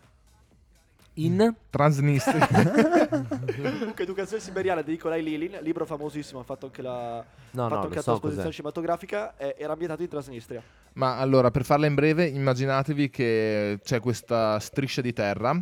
In 1.26 1.54
Transnistria. 1.70 2.48
Comunque, 3.10 4.04
Educazione 4.04 4.42
Siberiana 4.42 4.82
di 4.82 4.92
Nikolai 4.92 5.22
Lilin, 5.24 5.60
libro 5.62 5.86
famosissimo, 5.86 6.40
ha 6.40 6.44
fatto 6.44 6.68
anche 6.68 6.82
la, 6.82 7.24
No, 7.52 7.66
ha 7.66 7.70
fatto 7.70 7.76
no, 7.76 7.82
anche 7.84 7.98
so 7.98 8.04
trasposizione 8.04 8.44
cos'è. 8.48 8.56
cinematografica, 8.56 9.38
eh, 9.38 9.56
era 9.58 9.74
ambientato 9.74 10.02
in 10.02 10.10
Transnistria. 10.10 10.64
Ma 10.94 11.18
allora, 11.18 11.52
per 11.52 11.64
farla 11.64 11.86
in 11.86 11.96
breve, 11.96 12.26
immaginatevi 12.28 13.10
che 13.10 13.80
c'è 13.84 14.00
questa 14.00 14.60
striscia 14.60 15.02
di 15.02 15.14
terra. 15.14 15.62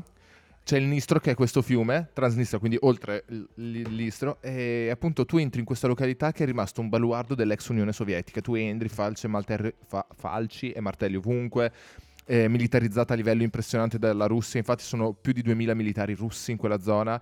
C'è 0.63 0.77
il 0.77 0.85
Nistro 0.85 1.19
che 1.19 1.31
è 1.31 1.35
questo 1.35 1.63
fiume, 1.63 2.09
Transnistria, 2.13 2.59
quindi 2.59 2.77
oltre 2.81 3.25
Nistro, 3.55 4.37
e 4.39 4.89
appunto 4.91 5.25
tu 5.25 5.37
entri 5.37 5.61
in 5.61 5.65
questa 5.65 5.87
località 5.87 6.31
che 6.31 6.43
è 6.43 6.45
rimasto 6.45 6.79
un 6.79 6.89
baluardo 6.89 7.33
dell'ex 7.33 7.67
Unione 7.69 7.91
Sovietica. 7.91 8.39
Tu 8.39 8.53
entri, 8.53 8.87
falci 8.87 9.27
malterri- 9.27 9.73
fa- 9.87 10.05
falci 10.15 10.71
e 10.71 10.79
martelli 10.79 11.15
ovunque, 11.15 11.71
eh, 12.31 12.47
militarizzata 12.47 13.13
a 13.13 13.15
livello 13.15 13.41
impressionante 13.41 13.97
dalla 13.97 14.27
Russia, 14.27 14.59
infatti 14.59 14.83
sono 14.83 15.13
più 15.13 15.33
di 15.33 15.41
2000 15.41 15.73
militari 15.73 16.13
russi 16.13 16.51
in 16.51 16.57
quella 16.57 16.79
zona, 16.79 17.19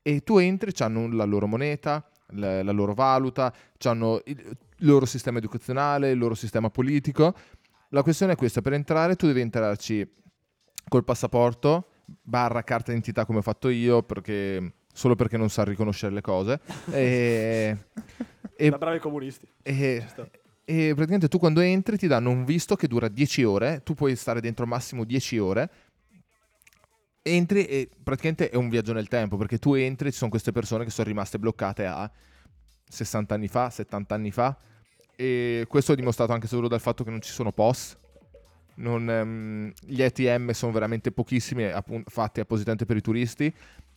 e 0.00 0.22
tu 0.22 0.38
entri, 0.38 0.72
hanno 0.78 1.12
la 1.12 1.24
loro 1.24 1.46
moneta, 1.46 2.02
la, 2.28 2.62
la 2.62 2.72
loro 2.72 2.94
valuta, 2.94 3.52
hanno 3.82 4.22
il, 4.24 4.56
loro 4.78 5.04
sistema 5.04 5.36
educazionale, 5.38 6.10
il 6.10 6.18
loro 6.18 6.34
sistema 6.34 6.70
politico. 6.70 7.34
La 7.90 8.02
questione 8.02 8.32
è 8.32 8.36
questa, 8.36 8.62
per 8.62 8.72
entrare 8.72 9.14
tu 9.14 9.26
devi 9.26 9.42
entrarci 9.42 10.10
col 10.88 11.04
passaporto, 11.04 11.88
barra 12.22 12.62
carta 12.62 12.86
d'identità 12.86 13.26
come 13.26 13.40
ho 13.40 13.42
fatto 13.42 13.68
io, 13.68 14.04
perché 14.04 14.72
solo 14.90 15.16
perché 15.16 15.36
non 15.36 15.50
sa 15.50 15.64
riconoscere 15.64 16.14
le 16.14 16.22
cose. 16.22 16.60
e, 16.92 17.76
e- 18.56 18.70
Da 18.70 18.78
bravi 18.78 19.00
comunisti. 19.00 19.46
e-. 19.62 20.06
e 20.68 20.86
praticamente 20.94 21.28
tu 21.28 21.38
quando 21.38 21.60
entri 21.60 21.96
ti 21.96 22.08
danno 22.08 22.30
un 22.30 22.44
visto 22.44 22.74
che 22.74 22.88
dura 22.88 23.06
10 23.06 23.44
ore, 23.44 23.82
tu 23.84 23.94
puoi 23.94 24.16
stare 24.16 24.40
dentro 24.40 24.66
massimo 24.66 25.04
10 25.04 25.38
ore. 25.38 25.70
Entri 27.22 27.66
e 27.66 27.88
praticamente 28.02 28.50
è 28.50 28.56
un 28.56 28.68
viaggio 28.68 28.92
nel 28.92 29.06
tempo, 29.06 29.36
perché 29.36 29.58
tu 29.58 29.74
entri 29.74 30.08
e 30.08 30.10
ci 30.10 30.18
sono 30.18 30.30
queste 30.30 30.50
persone 30.50 30.82
che 30.82 30.90
sono 30.90 31.06
rimaste 31.06 31.38
bloccate 31.38 31.86
a 31.86 32.10
60 32.88 33.34
anni 33.34 33.46
fa, 33.46 33.70
70 33.70 34.14
anni 34.16 34.32
fa. 34.32 34.58
E 35.14 35.66
questo 35.68 35.92
è 35.92 35.96
dimostrato 35.96 36.32
anche 36.32 36.48
solo 36.48 36.66
dal 36.66 36.80
fatto 36.80 37.04
che 37.04 37.10
non 37.10 37.20
ci 37.20 37.30
sono 37.30 37.52
POS. 37.52 37.96
Non, 38.74 39.08
ehm, 39.08 39.72
gli 39.82 40.02
ATM 40.02 40.50
sono 40.50 40.72
veramente 40.72 41.12
pochissimi, 41.12 41.62
appun- 41.62 42.02
fatti 42.06 42.40
appositamente 42.40 42.86
per 42.86 42.96
i 42.96 43.02
turisti. 43.02 43.54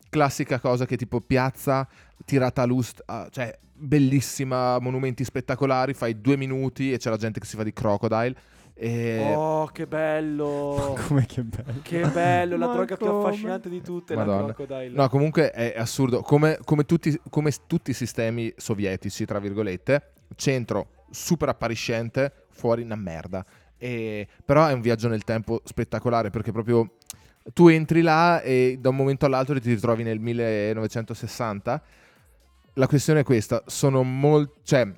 Classica 0.10 0.60
cosa 0.60 0.86
che 0.86 0.98
tipo 0.98 1.22
piazza 1.22 1.88
tirata 2.26 2.64
a 2.64 2.66
lust, 2.66 3.04
cioè 3.30 3.58
bellissima, 3.80 4.80
monumenti 4.80 5.24
spettacolari, 5.24 5.94
fai 5.94 6.20
due 6.20 6.36
minuti 6.36 6.92
e 6.92 6.98
c'è 6.98 7.10
la 7.10 7.18
gente 7.18 7.40
che 7.40 7.46
si 7.46 7.56
fa 7.56 7.64
di 7.64 7.74
crocodile. 7.74 8.36
E... 8.74 9.34
Oh, 9.36 9.66
che 9.68 9.86
bello! 9.88 10.96
Come 11.08 11.26
che 11.26 11.44
bello. 11.44 11.80
Che 11.82 12.08
bello, 12.08 12.56
la 12.56 12.68
droga 12.68 12.96
più 12.96 13.08
come? 13.08 13.28
affascinante 13.28 13.68
di 13.68 13.82
tutte, 13.82 14.16
Madonna. 14.16 14.48
la 14.48 14.54
crocodile. 14.54 14.96
No, 14.96 15.10
comunque 15.10 15.52
è 15.52 15.74
assurdo. 15.78 16.22
Come, 16.22 16.60
come 16.64 16.86
tutti, 16.86 17.20
come 17.30 17.52
tutti 17.68 17.92
i 17.92 17.94
sistemi 17.94 18.54
sovietici, 18.56 19.26
tra 19.26 19.40
virgolette, 19.40 20.14
centro 20.36 21.06
super 21.10 21.50
appariscente, 21.50 22.46
fuori 22.52 22.84
una 22.84 22.96
merda. 22.96 23.46
E- 23.78 24.28
però 24.46 24.66
è 24.66 24.72
un 24.72 24.82
viaggio 24.82 25.10
nel 25.10 25.26
tempo 25.26 25.62
spettacolare 25.66 26.30
perché 26.30 26.54
proprio 26.54 26.96
tu 27.54 27.68
entri 27.68 28.02
là 28.02 28.42
e 28.42 28.78
da 28.80 28.90
un 28.90 28.96
momento 28.96 29.26
all'altro 29.26 29.60
ti 29.60 29.70
ritrovi 29.74 30.04
nel 30.04 30.20
1960. 30.20 31.82
La 32.74 32.88
questione 32.88 33.22
è 33.22 33.24
questa: 33.24 33.64
sono 33.66 34.04
molto. 34.04 34.60
cioè, 34.64 34.92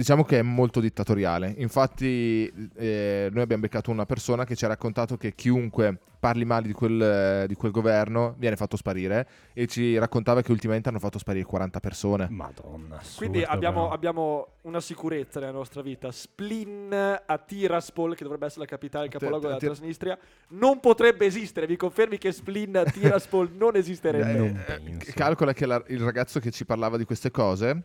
diciamo 0.00 0.24
che 0.24 0.38
è 0.38 0.42
molto 0.42 0.80
dittatoriale. 0.80 1.52
Infatti, 1.58 2.50
eh, 2.74 3.28
noi 3.30 3.42
abbiamo 3.42 3.60
beccato 3.60 3.90
una 3.90 4.06
persona 4.06 4.46
che 4.46 4.56
ci 4.56 4.64
ha 4.64 4.68
raccontato 4.68 5.18
che 5.18 5.34
chiunque 5.34 5.98
parli 6.18 6.46
male 6.46 6.68
di 6.68 6.72
quel, 6.72 7.02
eh, 7.02 7.44
di 7.46 7.54
quel 7.54 7.70
governo 7.70 8.34
viene 8.38 8.56
fatto 8.56 8.78
sparire. 8.78 9.28
E 9.52 9.66
ci 9.66 9.98
raccontava 9.98 10.40
che 10.40 10.52
ultimamente 10.52 10.88
hanno 10.88 11.00
fatto 11.00 11.18
sparire 11.18 11.44
40 11.44 11.80
persone. 11.80 12.28
Madonna. 12.30 12.96
assurdo, 12.96 13.16
Quindi 13.18 13.42
abbiamo, 13.42 13.90
abbiamo 13.90 14.46
una 14.62 14.80
sicurezza 14.80 15.38
nella 15.38 15.52
nostra 15.52 15.82
vita. 15.82 16.10
Splin 16.10 16.94
a 17.26 17.36
Tiraspol, 17.38 18.16
che 18.16 18.22
dovrebbe 18.22 18.46
essere 18.46 18.62
la 18.62 18.70
capitale, 18.70 19.04
il 19.04 19.12
capoluogo 19.12 19.48
della 19.48 19.58
Transnistria, 19.58 20.18
non 20.48 20.80
potrebbe 20.80 21.26
esistere. 21.26 21.66
Vi 21.66 21.76
confermi 21.76 22.16
che 22.16 22.32
Splin 22.32 22.74
a 22.78 22.84
Tiraspol 22.84 23.50
non 23.52 23.76
esisterebbe? 23.76 24.64
Eh, 24.66 25.12
calcola 25.12 25.52
che 25.52 25.66
la- 25.66 25.82
il 25.88 26.00
ragazzo 26.00 26.40
che 26.40 26.50
ci 26.50 26.64
parlava 26.64 26.96
di 26.96 27.04
queste 27.04 27.30
cose 27.30 27.82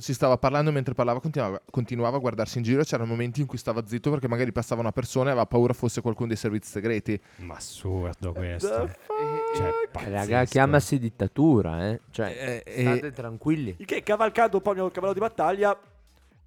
ci 0.00 0.12
stava 0.12 0.36
parlando 0.36 0.72
mentre 0.72 0.94
parlava 0.94 1.20
continuava, 1.20 1.60
continuava 1.70 2.16
a 2.16 2.20
guardarsi 2.20 2.58
in 2.58 2.64
giro 2.64 2.82
c'erano 2.82 3.08
momenti 3.08 3.40
in 3.40 3.46
cui 3.46 3.58
stava 3.58 3.86
zitto 3.86 4.10
perché 4.10 4.28
magari 4.28 4.52
passava 4.52 4.80
una 4.80 4.92
persona 4.92 5.28
e 5.28 5.30
aveva 5.32 5.46
paura 5.46 5.72
fosse 5.72 6.00
qualcuno 6.00 6.28
dei 6.28 6.36
servizi 6.36 6.70
segreti. 6.70 7.20
Ma 7.38 7.54
assurdo 7.56 8.32
questo. 8.32 8.68
Cioè, 9.56 9.72
Raga, 9.92 10.18
pazzesco. 10.20 10.44
chiamasi 10.50 10.98
dittatura, 10.98 11.88
eh. 11.88 12.00
Cioè, 12.10 12.62
Eh, 12.66 12.82
state 12.82 13.06
eh, 13.06 13.12
tranquilli. 13.12 13.74
Il 13.78 13.86
che 13.86 14.02
cavalcando 14.02 14.60
poi 14.60 14.74
il 14.74 14.80
mio 14.80 14.90
cavallo 14.90 15.12
di 15.14 15.20
battaglia 15.20 15.78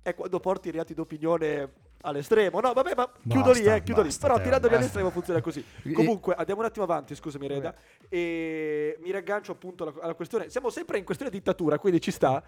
è 0.02 0.14
quando 0.16 0.40
porti 0.40 0.68
i 0.70 0.72
reati 0.72 0.94
d'opinione 0.94 1.70
all'estremo. 2.02 2.62
No, 2.62 2.72
vabbè, 2.72 2.94
ma 2.96 3.12
chiudo 3.28 3.52
lì, 3.52 3.60
Basta, 3.62 3.76
eh, 3.76 3.84
chiudo 3.84 4.02
lì. 4.02 4.08
basta, 4.08 4.22
Però 4.22 4.36
Teo, 4.36 4.44
tirandomi 4.46 4.70
basta. 4.74 4.78
all'estremo 4.84 5.10
funziona 5.10 5.42
così. 5.42 5.64
Comunque, 5.94 6.34
andiamo 6.36 6.62
un 6.62 6.68
attimo 6.68 6.86
avanti, 6.86 7.16
scusami 7.16 7.48
Reda. 7.48 7.74
E 8.08 8.98
mi 9.02 9.12
raggancio 9.12 9.52
appunto 9.52 9.84
alla, 9.84 9.94
alla 10.02 10.14
questione. 10.14 10.50
Siamo 10.50 10.70
sempre 10.70 10.98
in 10.98 11.04
questione 11.04 11.32
dittatura, 11.32 11.78
quindi 11.80 12.00
ci 12.00 12.12
sta. 12.12 12.42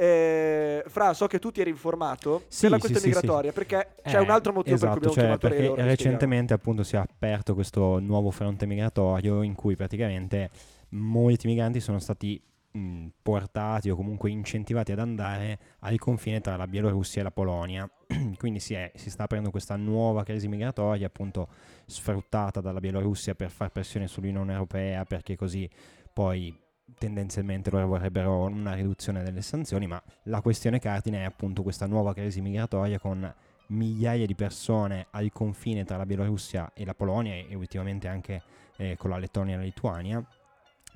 Eh, 0.00 0.84
Fra, 0.86 1.12
so 1.12 1.26
che 1.26 1.38
tu 1.40 1.50
ti 1.50 1.60
eri 1.60 1.70
informato 1.70 2.46
Sì, 2.48 2.60
per 2.60 2.70
la 2.70 2.78
sì, 2.78 2.78
questione 2.78 3.06
sì, 3.06 3.12
sì. 3.12 3.16
migratoria, 3.16 3.52
perché 3.52 3.96
c'è 4.04 4.18
Eh, 4.18 4.20
un 4.20 4.30
altro 4.30 4.52
motivo 4.52 4.74
esatto, 4.74 4.88
per 4.88 4.88
cui 4.90 4.96
abbiamo 4.98 5.16
cioè, 5.16 5.38
chiamato 5.38 5.48
perché 5.48 5.72
recentemente 5.82 6.54
appunto 6.54 6.82
si 6.84 6.96
è 6.96 6.98
aperto 6.98 7.54
questo 7.54 7.98
nuovo 7.98 8.30
fronte 8.30 8.66
migratorio 8.66 9.42
in 9.42 9.54
cui 9.54 9.76
praticamente 9.76 10.50
molti 10.90 11.46
migranti 11.48 11.80
sono 11.80 11.98
stati 11.98 12.40
mh, 12.72 13.06
portati 13.22 13.90
o 13.90 13.96
comunque 13.96 14.30
incentivati 14.30 14.92
ad 14.92 14.98
andare 15.00 15.58
al 15.80 15.98
confine 15.98 16.40
tra 16.40 16.56
la 16.56 16.66
Bielorussia 16.68 17.20
e 17.20 17.24
la 17.24 17.30
Polonia. 17.30 17.90
Quindi 18.38 18.60
si, 18.60 18.74
è- 18.74 18.92
si 18.94 19.10
sta 19.10 19.24
aprendo 19.24 19.50
questa 19.50 19.76
nuova 19.76 20.22
crisi 20.24 20.48
migratoria 20.48 21.06
appunto 21.06 21.48
sfruttata 21.86 22.60
dalla 22.60 22.80
Bielorussia 22.80 23.34
per 23.34 23.50
far 23.50 23.70
pressione 23.70 24.06
sull'Unione 24.06 24.52
Europea 24.52 25.04
perché 25.04 25.36
così 25.36 25.68
poi 26.12 26.54
tendenzialmente 26.96 27.70
loro 27.70 27.86
vorrebbero 27.86 28.44
una 28.44 28.74
riduzione 28.74 29.22
delle 29.22 29.42
sanzioni, 29.42 29.86
ma 29.86 30.02
la 30.24 30.40
questione 30.40 30.78
cardine 30.78 31.20
è 31.20 31.24
appunto 31.24 31.62
questa 31.62 31.86
nuova 31.86 32.12
crisi 32.14 32.40
migratoria 32.40 32.98
con 32.98 33.32
migliaia 33.68 34.26
di 34.26 34.34
persone 34.34 35.06
al 35.10 35.30
confine 35.32 35.84
tra 35.84 35.96
la 35.96 36.06
Bielorussia 36.06 36.70
e 36.74 36.84
la 36.84 36.94
Polonia 36.94 37.34
e, 37.34 37.54
ultimamente 37.54 38.08
anche 38.08 38.42
eh, 38.76 38.96
con 38.96 39.10
la 39.10 39.18
Lettonia 39.18 39.54
e 39.54 39.58
la 39.58 39.64
Lituania 39.64 40.24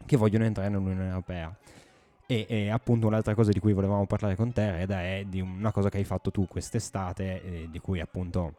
che 0.07 0.17
vogliono 0.17 0.45
entrare 0.45 0.69
nell'Unione 0.69 1.09
Europea. 1.09 1.55
E, 2.27 2.47
e 2.49 2.71
appunto 2.71 3.07
un'altra 3.07 3.35
cosa 3.35 3.51
di 3.51 3.59
cui 3.59 3.73
volevamo 3.73 4.07
parlare 4.07 4.37
con 4.37 4.53
te, 4.53 4.71
Reda, 4.71 5.03
è 5.03 5.25
di 5.27 5.41
una 5.41 5.71
cosa 5.71 5.91
che 5.91 5.99
hai 5.99 6.05
fatto 6.05 6.31
tu 6.31 6.47
quest'estate, 6.47 7.43
eh, 7.43 7.69
di 7.71 7.79
cui 7.79 8.01
appunto 8.01 8.55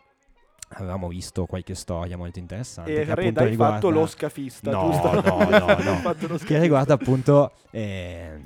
avevamo 0.75 1.07
visto 1.07 1.45
qualche 1.45 1.75
storia 1.75 2.17
molto 2.17 2.39
interessante. 2.39 3.01
E 3.01 3.05
che 3.05 3.11
appunto 3.11 3.39
hai 3.41 3.49
riguarda... 3.49 3.75
fatto 3.75 3.89
lo 3.89 4.05
scafista, 4.05 4.71
No, 4.71 4.89
giusto? 4.91 5.21
no, 5.21 5.49
no, 5.49 5.65
no. 6.27 6.37
Che 6.37 6.59
riguarda 6.59 6.93
appunto 6.93 7.51
eh, 7.71 8.39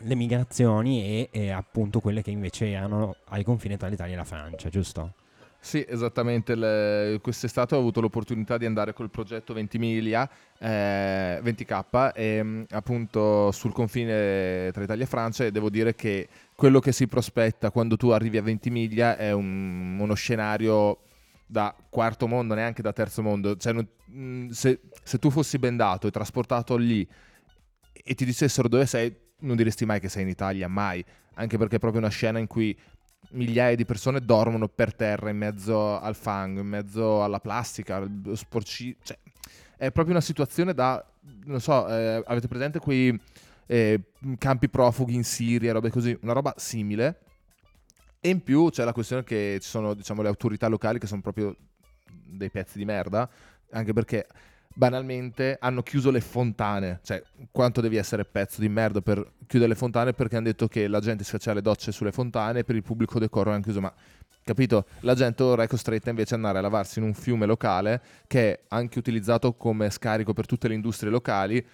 le 0.00 0.14
migrazioni 0.14 1.02
e, 1.04 1.28
e 1.32 1.50
appunto 1.50 2.00
quelle 2.00 2.22
che 2.22 2.30
invece 2.30 2.70
erano 2.70 3.16
al 3.28 3.42
confine 3.44 3.76
tra 3.76 3.88
l'Italia 3.88 4.14
e 4.14 4.16
la 4.16 4.24
Francia, 4.24 4.68
giusto? 4.68 5.14
Sì, 5.60 5.84
esattamente. 5.88 6.54
le- 6.54 7.18
quest'estate 7.20 7.74
ho 7.74 7.78
avuto 7.78 8.00
l'opportunità 8.00 8.56
di 8.58 8.64
andare 8.64 8.92
col 8.92 9.10
progetto 9.10 9.52
20 9.54 9.78
miglia, 9.78 10.28
eh, 10.56 11.40
20K, 11.42 12.12
e, 12.14 12.42
mh, 12.42 12.66
appunto 12.70 13.50
sul 13.50 13.72
confine 13.72 14.70
tra 14.72 14.84
Italia 14.84 15.02
e 15.02 15.08
Francia 15.08 15.44
e 15.44 15.50
devo 15.50 15.68
dire 15.68 15.96
che 15.96 16.28
quello 16.54 16.78
che 16.78 16.92
si 16.92 17.08
prospetta 17.08 17.72
quando 17.72 17.96
tu 17.96 18.10
arrivi 18.10 18.36
a 18.36 18.42
20 18.42 18.70
miglia 18.70 19.16
è 19.16 19.32
un- 19.32 19.98
uno 19.98 20.14
scenario 20.14 20.98
da 21.48 21.74
quarto 21.88 22.28
mondo, 22.28 22.54
neanche 22.54 22.82
da 22.82 22.92
terzo 22.92 23.22
mondo. 23.22 23.56
Cioè, 23.56 23.72
non- 23.72 23.88
mh, 24.04 24.50
se, 24.50 24.80
se 25.02 25.18
tu 25.18 25.30
fossi 25.30 25.58
bendato 25.58 26.06
e 26.06 26.10
trasportato 26.10 26.76
lì 26.76 27.08
e 27.92 28.14
ti 28.14 28.24
dicessero 28.24 28.68
dove 28.68 28.86
sei, 28.86 29.14
non 29.40 29.56
diresti 29.56 29.84
mai 29.84 29.98
che 29.98 30.08
sei 30.08 30.22
in 30.22 30.28
Italia, 30.28 30.68
mai. 30.68 31.04
Anche 31.34 31.56
perché 31.56 31.76
è 31.76 31.78
proprio 31.78 32.00
una 32.00 32.10
scena 32.10 32.38
in 32.38 32.46
cui 32.46 32.76
migliaia 33.30 33.76
di 33.76 33.84
persone 33.84 34.20
dormono 34.20 34.68
per 34.68 34.94
terra 34.94 35.30
in 35.30 35.36
mezzo 35.36 35.98
al 35.98 36.14
fango, 36.14 36.60
in 36.60 36.66
mezzo 36.68 37.24
alla 37.24 37.40
plastica, 37.40 37.96
al 37.96 38.32
sporci... 38.34 38.96
Cioè, 39.02 39.18
è 39.76 39.90
proprio 39.90 40.14
una 40.14 40.24
situazione 40.24 40.74
da... 40.74 41.04
Non 41.44 41.60
so, 41.60 41.88
eh, 41.88 42.22
avete 42.26 42.48
presente 42.48 42.78
quei 42.78 43.18
eh, 43.66 44.00
campi 44.38 44.68
profughi 44.68 45.14
in 45.14 45.24
Siria, 45.24 45.72
robe 45.72 45.90
così? 45.90 46.16
Una 46.22 46.32
roba 46.32 46.54
simile. 46.56 47.20
E 48.20 48.28
in 48.28 48.42
più 48.42 48.70
c'è 48.70 48.84
la 48.84 48.92
questione 48.92 49.22
che 49.24 49.58
ci 49.60 49.68
sono, 49.68 49.94
diciamo, 49.94 50.22
le 50.22 50.28
autorità 50.28 50.66
locali 50.66 50.98
che 50.98 51.06
sono 51.06 51.20
proprio 51.20 51.56
dei 52.26 52.50
pezzi 52.50 52.78
di 52.78 52.84
merda, 52.84 53.28
anche 53.70 53.92
perché 53.92 54.26
banalmente 54.74 55.56
hanno 55.60 55.82
chiuso 55.82 56.10
le 56.10 56.20
fontane. 56.20 57.00
Cioè, 57.02 57.22
quanto 57.50 57.80
devi 57.80 57.96
essere 57.96 58.24
pezzo 58.24 58.60
di 58.60 58.68
merda 58.68 59.00
per 59.00 59.34
chiudere 59.46 59.72
le 59.72 59.76
fontane? 59.76 60.12
Perché 60.12 60.36
hanno 60.36 60.46
detto 60.46 60.68
che 60.68 60.88
la 60.88 61.00
gente 61.00 61.24
si 61.24 61.30
faceva 61.30 61.56
le 61.56 61.62
docce 61.62 61.92
sulle 61.92 62.12
fontane 62.12 62.60
e 62.60 62.64
per 62.64 62.76
il 62.76 62.82
pubblico 62.82 63.18
decoro 63.18 63.50
hanno 63.50 63.62
chiuso. 63.62 63.80
Ma 63.80 63.92
capito? 64.44 64.86
La 65.00 65.14
gente 65.14 65.42
ora 65.42 65.64
è 65.64 65.66
costretta 65.66 66.10
invece 66.10 66.34
ad 66.34 66.40
andare 66.40 66.58
a 66.58 66.62
lavarsi 66.62 67.00
in 67.00 67.04
un 67.04 67.14
fiume 67.14 67.44
locale 67.44 68.00
che 68.26 68.52
è 68.52 68.60
anche 68.68 68.98
utilizzato 68.98 69.54
come 69.54 69.90
scarico 69.90 70.32
per 70.32 70.46
tutte 70.46 70.68
le 70.68 70.74
industrie 70.74 71.10
locali. 71.10 71.64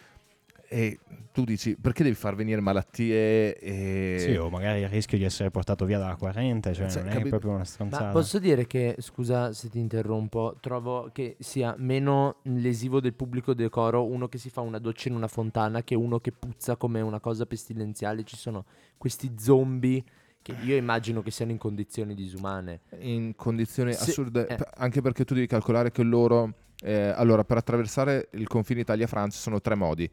E 0.75 0.99
tu 1.33 1.45
dici 1.45 1.77
perché 1.81 2.03
devi 2.03 2.17
far 2.17 2.35
venire 2.35 2.61
malattie? 2.61 3.57
E... 3.59 4.17
Sì, 4.19 4.35
o 4.35 4.51
magari 4.51 4.81
il 4.81 4.89
rischio 4.89 5.17
di 5.17 5.23
essere 5.23 5.51
portato 5.53 5.85
via 5.85 5.99
dalla 5.99 6.17
corrente, 6.17 6.75
cioè 6.75 6.89
Sì, 6.89 6.99
non 6.99 7.11
è 7.11 7.29
proprio 7.29 7.51
una 7.51 7.59
Ma 7.61 7.65
stronzata. 7.65 8.11
posso 8.11 8.41
dire 8.41 8.67
che, 8.67 8.97
scusa 8.99 9.53
se 9.53 9.69
ti 9.69 9.79
interrompo, 9.79 10.57
trovo 10.59 11.11
che 11.13 11.37
sia 11.39 11.77
meno 11.79 12.39
lesivo 12.43 12.99
del 12.99 13.15
pubblico 13.15 13.55
decoro 13.55 14.05
uno 14.05 14.27
che 14.27 14.39
si 14.39 14.51
fa 14.51 14.63
una 14.63 14.81
doccia 14.81 15.11
in 15.11 15.15
una 15.15 15.29
fontana 15.29 15.85
che 15.85 15.95
uno 15.95 16.19
che 16.19 16.33
puzza 16.33 16.75
come 16.75 17.01
una 17.01 17.21
cosa 17.21 17.47
pestilenziale. 17.47 18.25
Ci 18.25 18.37
sono 18.37 18.65
questi 18.99 19.33
zombie 19.39 20.03
che 20.43 20.57
io 20.65 20.75
immagino 20.75 21.23
che 21.23 21.31
siano 21.31 21.53
in 21.53 21.59
condizioni 21.59 22.15
disumane. 22.15 22.81
in 22.99 23.37
condizioni 23.37 23.93
Se- 23.93 24.11
assurde, 24.11 24.49
eh. 24.49 24.59
anche 24.79 25.01
perché 25.01 25.25
tu 25.25 25.35
devi 25.35 25.47
calcolare 25.47 25.93
che 25.93 26.03
loro, 26.03 26.53
eh, 26.83 27.13
allora 27.15 27.45
per 27.45 27.59
attraversare 27.59 28.29
il 28.33 28.49
confine 28.49 28.81
Italia-Francia 28.81 29.39
sono 29.39 29.61
tre 29.61 29.77
modi. 29.77 30.11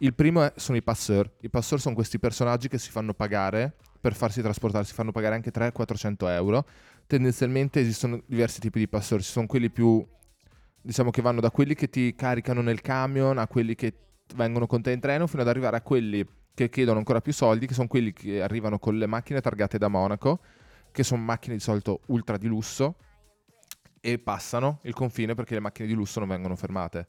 Il 0.00 0.14
primo 0.14 0.42
è- 0.44 0.52
sono 0.56 0.76
i 0.76 0.82
passeur. 0.82 1.28
I 1.40 1.50
passeur 1.50 1.80
sono 1.80 1.94
questi 1.94 2.18
personaggi 2.20 2.68
che 2.68 2.78
si 2.78 2.90
fanno 2.90 3.14
pagare 3.14 3.74
per 4.00 4.14
farsi 4.14 4.40
trasportare, 4.40 4.84
si 4.84 4.94
fanno 4.94 5.10
pagare 5.10 5.34
anche 5.34 5.50
300-400 5.50 6.28
euro. 6.28 6.66
Tendenzialmente 7.06 7.80
esistono 7.80 8.22
diversi 8.26 8.60
tipi 8.60 8.78
di 8.78 8.88
passeur, 8.88 9.20
ci 9.20 9.30
sono 9.30 9.46
quelli 9.46 9.70
più, 9.70 10.06
diciamo 10.80 11.10
che 11.10 11.20
vanno 11.20 11.40
da 11.40 11.50
quelli 11.50 11.74
che 11.74 11.88
ti 11.88 12.14
caricano 12.14 12.60
nel 12.60 12.80
camion 12.80 13.38
a 13.38 13.48
quelli 13.48 13.74
che 13.74 13.94
vengono 14.36 14.66
con 14.66 14.82
te 14.82 14.92
in 14.92 15.00
treno 15.00 15.26
fino 15.26 15.42
ad 15.42 15.48
arrivare 15.48 15.76
a 15.76 15.82
quelli 15.82 16.24
che 16.54 16.68
chiedono 16.68 16.98
ancora 16.98 17.20
più 17.20 17.32
soldi, 17.32 17.66
che 17.66 17.74
sono 17.74 17.88
quelli 17.88 18.12
che 18.12 18.40
arrivano 18.40 18.78
con 18.78 18.96
le 18.96 19.06
macchine 19.06 19.40
targate 19.40 19.78
da 19.78 19.88
Monaco, 19.88 20.40
che 20.92 21.02
sono 21.02 21.22
macchine 21.22 21.54
di 21.54 21.60
solito 21.60 22.02
ultra 22.06 22.36
di 22.36 22.46
lusso, 22.46 22.96
e 24.00 24.18
passano 24.18 24.78
il 24.82 24.94
confine 24.94 25.34
perché 25.34 25.54
le 25.54 25.60
macchine 25.60 25.88
di 25.88 25.94
lusso 25.94 26.20
non 26.20 26.28
vengono 26.28 26.54
fermate. 26.54 27.08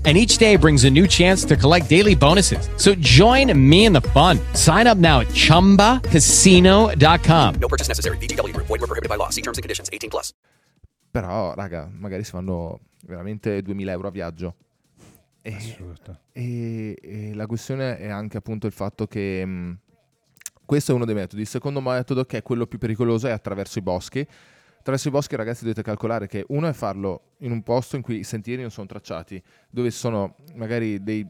And 0.03 0.17
each 0.17 0.39
day 0.39 0.55
brings 0.57 0.83
a 0.85 0.89
new 0.89 1.05
chance 1.07 1.45
to 1.45 1.55
collect 1.55 1.87
daily 1.87 2.15
bonuses. 2.15 2.67
So 2.77 2.95
join 2.95 3.53
me 3.55 3.85
in 3.85 3.93
the 3.93 4.01
fun. 4.01 4.39
Sign 4.53 4.87
up 4.87 4.97
now 4.97 5.19
at 5.19 5.27
chumbacasino.com. 5.27 7.55
No 7.59 7.67
purchase 7.67 7.87
necessary. 7.87 8.17
VGW 8.17 8.51
Group. 8.53 8.65
Void 8.67 8.79
were 8.81 8.87
prohibited 8.87 9.09
by 9.09 9.17
law. 9.17 9.29
See 9.29 9.41
terms 9.43 9.57
and 9.59 9.63
conditions. 9.63 9.89
18 9.91 10.09
plus. 10.09 10.33
Però, 11.11 11.53
raga, 11.53 11.87
magari 11.91 12.23
si 12.23 12.31
fanno 12.31 12.79
veramente 13.05 13.61
2000 13.61 13.91
euro 13.91 14.07
a 14.07 14.11
viaggio. 14.11 14.55
E, 15.43 15.55
Assurdo. 15.55 16.19
e- 16.31 16.95
e 17.01 17.33
la 17.33 17.47
questione 17.47 17.97
è 17.97 18.07
anche 18.09 18.37
appunto 18.37 18.67
il 18.67 18.73
fatto 18.73 19.07
che 19.07 19.43
mh, 19.45 19.77
questo 20.65 20.91
è 20.93 20.95
uno 20.95 21.05
dei 21.05 21.15
metodi. 21.15 21.41
Il 21.41 21.47
secondo 21.47 21.81
metodo, 21.81 22.23
che 22.25 22.37
è 22.37 22.41
quello 22.41 22.65
più 22.65 22.79
pericoloso, 22.79 23.27
è 23.27 23.31
attraverso 23.31 23.77
i 23.77 23.81
boschi. 23.81 24.25
Attraverso 24.81 25.09
i 25.09 25.11
boschi, 25.11 25.35
ragazzi, 25.35 25.61
dovete 25.61 25.83
calcolare 25.83 26.25
che 26.25 26.43
uno 26.47 26.67
è 26.67 26.73
farlo 26.73 27.33
in 27.41 27.51
un 27.51 27.61
posto 27.61 27.97
in 27.97 28.01
cui 28.01 28.17
i 28.17 28.23
sentieri 28.23 28.63
non 28.63 28.71
sono 28.71 28.87
tracciati, 28.87 29.39
dove 29.69 29.91
sono 29.91 30.37
magari 30.55 31.03
dei, 31.03 31.23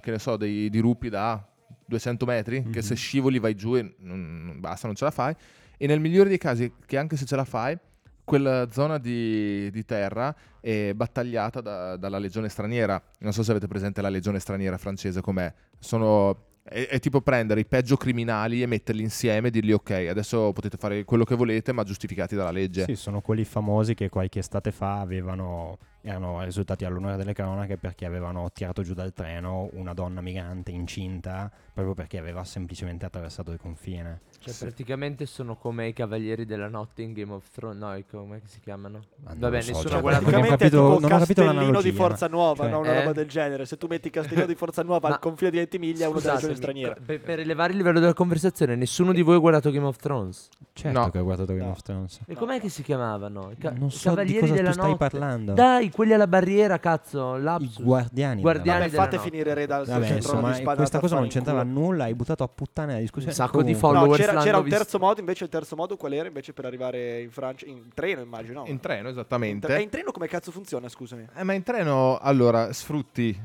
che 0.00 0.10
ne 0.10 0.18
so, 0.18 0.36
dei 0.36 0.68
dirupi 0.68 1.08
da 1.08 1.48
200 1.86 2.26
metri, 2.26 2.64
che 2.72 2.82
se 2.82 2.96
scivoli 2.96 3.38
vai 3.38 3.54
giù 3.54 3.76
e 3.76 3.94
non, 3.98 4.44
non 4.44 4.58
basta, 4.58 4.88
non 4.88 4.96
ce 4.96 5.04
la 5.04 5.12
fai. 5.12 5.32
E 5.76 5.86
nel 5.86 6.00
migliore 6.00 6.28
dei 6.28 6.38
casi, 6.38 6.72
che 6.84 6.98
anche 6.98 7.16
se 7.16 7.24
ce 7.24 7.36
la 7.36 7.44
fai, 7.44 7.78
quella 8.24 8.68
zona 8.68 8.98
di, 8.98 9.70
di 9.70 9.84
terra 9.84 10.34
è 10.58 10.92
battagliata 10.92 11.60
da- 11.60 11.96
dalla 11.96 12.18
legione 12.18 12.48
straniera. 12.48 13.00
Non 13.20 13.32
so 13.32 13.44
se 13.44 13.52
avete 13.52 13.68
presente 13.68 14.02
la 14.02 14.08
legione 14.08 14.40
straniera 14.40 14.76
francese 14.76 15.20
com'è. 15.20 15.54
Sono, 15.78 16.46
è, 16.62 16.86
è 16.88 16.98
tipo 17.00 17.20
prendere 17.20 17.60
i 17.60 17.66
peggio 17.66 17.96
criminali 17.96 18.62
e 18.62 18.66
metterli 18.66 19.02
insieme 19.02 19.48
e 19.48 19.50
dirgli 19.50 19.72
ok, 19.72 20.06
adesso 20.08 20.52
potete 20.52 20.76
fare 20.76 21.04
quello 21.04 21.24
che 21.24 21.34
volete 21.34 21.72
ma 21.72 21.82
giustificati 21.82 22.34
dalla 22.34 22.50
legge. 22.50 22.84
Sì, 22.84 22.96
sono 22.96 23.20
quelli 23.20 23.44
famosi 23.44 23.94
che 23.94 24.08
qualche 24.08 24.38
estate 24.38 24.70
fa 24.70 25.00
avevano, 25.00 25.78
erano 26.02 26.42
risultati 26.42 26.84
all'onore 26.84 27.16
delle 27.16 27.32
cronache 27.32 27.76
perché 27.76 28.04
avevano 28.06 28.50
tirato 28.52 28.82
giù 28.82 28.92
dal 28.94 29.12
treno 29.12 29.68
una 29.74 29.94
donna 29.94 30.20
migrante 30.20 30.70
incinta 30.70 31.50
proprio 31.72 31.94
perché 31.94 32.18
aveva 32.18 32.44
semplicemente 32.44 33.06
attraversato 33.06 33.50
il 33.52 33.58
confine. 33.58 34.20
Cioè, 34.40 34.52
praticamente 34.58 35.24
sono 35.26 35.56
come 35.56 35.86
i 35.88 35.92
Cavalieri 35.92 36.44
della 36.44 36.68
Notte 36.68 37.02
in 37.02 37.12
Game 37.12 37.32
of 37.32 37.48
Thrones. 37.50 37.78
No, 37.78 37.96
come 38.10 38.42
si 38.46 38.58
chiamano? 38.60 39.00
Ma 39.22 39.30
non 39.30 39.38
Vabbè, 39.38 39.60
so, 39.60 39.70
nessuno 39.70 39.88
cioè, 39.88 39.98
ha 39.98 40.00
guardato. 40.00 40.30
non 40.30 40.42
ho 40.42 40.46
capito- 40.48 40.80
non 40.98 41.04
ho 41.04 41.18
capito 41.18 41.42
Castellino 41.44 41.80
di 41.80 41.92
Forza 41.92 42.26
Nuova, 42.26 42.62
cioè- 42.64 42.70
no? 42.72 42.78
una 42.80 42.92
Eh? 42.92 42.98
roba 43.00 43.12
del 43.12 43.28
genere. 43.28 43.64
Se 43.64 43.76
tu 43.78 43.86
metti 43.86 44.10
Castellino 44.10 44.46
di 44.46 44.54
Forza 44.56 44.82
Nuova 44.82 45.08
al 45.08 45.18
confine 45.20 45.50
di 45.50 45.56
Ventimiglia, 45.58 46.06
è 46.06 46.08
uno 46.08 46.18
della 46.20 46.34
legione 46.34 46.54
straniera. 46.56 46.96
Per, 47.04 47.20
per 47.20 47.38
elevare 47.38 47.70
il 47.72 47.78
livello 47.78 48.00
della 48.00 48.12
conversazione, 48.14 48.74
nessuno 48.74 49.12
di 49.12 49.22
voi 49.22 49.36
ha 49.36 49.38
guardato 49.38 49.70
Game 49.70 49.86
of 49.86 49.96
Thrones. 49.96 50.48
Certo 50.72 50.98
No. 50.98 51.08
che 51.10 51.18
ho 51.18 51.22
guardato 51.24 51.52
Game 51.52 51.64
No. 51.66 51.70
of 51.72 51.82
Thrones. 51.82 52.20
E 52.26 52.34
com'è 52.34 52.60
che 52.60 52.68
si 52.68 52.82
chiamavano? 52.82 53.50
I, 53.52 53.56
ca- 53.56 53.70
Non 53.70 53.90
so 53.90 54.08
di 54.10 54.14
Cavalieri 54.16 54.40
cosa 54.40 54.52
tu 54.52 54.56
della 54.58 54.72
stai 54.72 54.84
Notte. 54.90 54.98
parlando. 54.98 55.52
Dai, 55.52 55.90
quelli 55.92 56.12
alla 56.14 56.26
barriera, 56.26 56.78
cazzo. 56.78 57.36
I 57.36 57.40
Lapsus. 57.42 57.82
guardiani. 57.82 58.40
Guardiani 58.40 58.80
Vabbè, 58.88 58.94
fate 58.96 59.16
notte. 59.16 59.28
finire 59.30 59.54
Re 59.54 59.66
dal 59.66 59.86
Vabbè, 59.86 60.06
centro 60.06 60.16
insomma, 60.32 60.48
di 60.50 60.54
spada 60.56 60.76
questa 60.76 60.98
cosa 60.98 61.14
non 61.16 61.24
in 61.24 61.30
c'entrava 61.30 61.62
nulla, 61.62 62.04
hai 62.04 62.14
buttato 62.14 62.42
a 62.42 62.48
puttane 62.48 62.94
la 62.94 62.98
discussione. 62.98 63.30
Un 63.32 63.36
sacco 63.36 63.62
di 63.62 63.72
Comunque. 63.74 63.80
follow. 63.80 63.94
No, 63.94 64.00
followers 64.06 64.26
c'era, 64.26 64.42
c'era 64.42 64.56
un 64.58 64.64
visto. 64.64 64.78
terzo 64.78 64.98
modo, 64.98 65.20
invece 65.20 65.44
il 65.44 65.50
terzo 65.50 65.76
modo 65.76 65.96
qual 65.96 66.12
era? 66.12 66.26
Invece 66.28 66.52
per 66.52 66.64
arrivare 66.64 67.20
in 67.20 67.30
Francia, 67.30 67.66
in 67.66 67.82
treno 67.94 68.20
immagino. 68.22 68.64
In 68.66 68.80
treno, 68.80 69.06
In 69.08 69.14
esattamente. 69.14 69.66
tre- 69.66 69.78
E 69.78 69.82
in 69.82 69.88
treno 69.90 70.10
come 70.12 70.26
cazzo 70.28 70.50
funziona, 70.50 70.88
scusami? 70.88 71.26
Eh, 71.36 71.42
ma 71.44 71.52
in 71.52 71.62
treno, 71.62 72.18
allora, 72.18 72.72
sfrutti. 72.72 73.38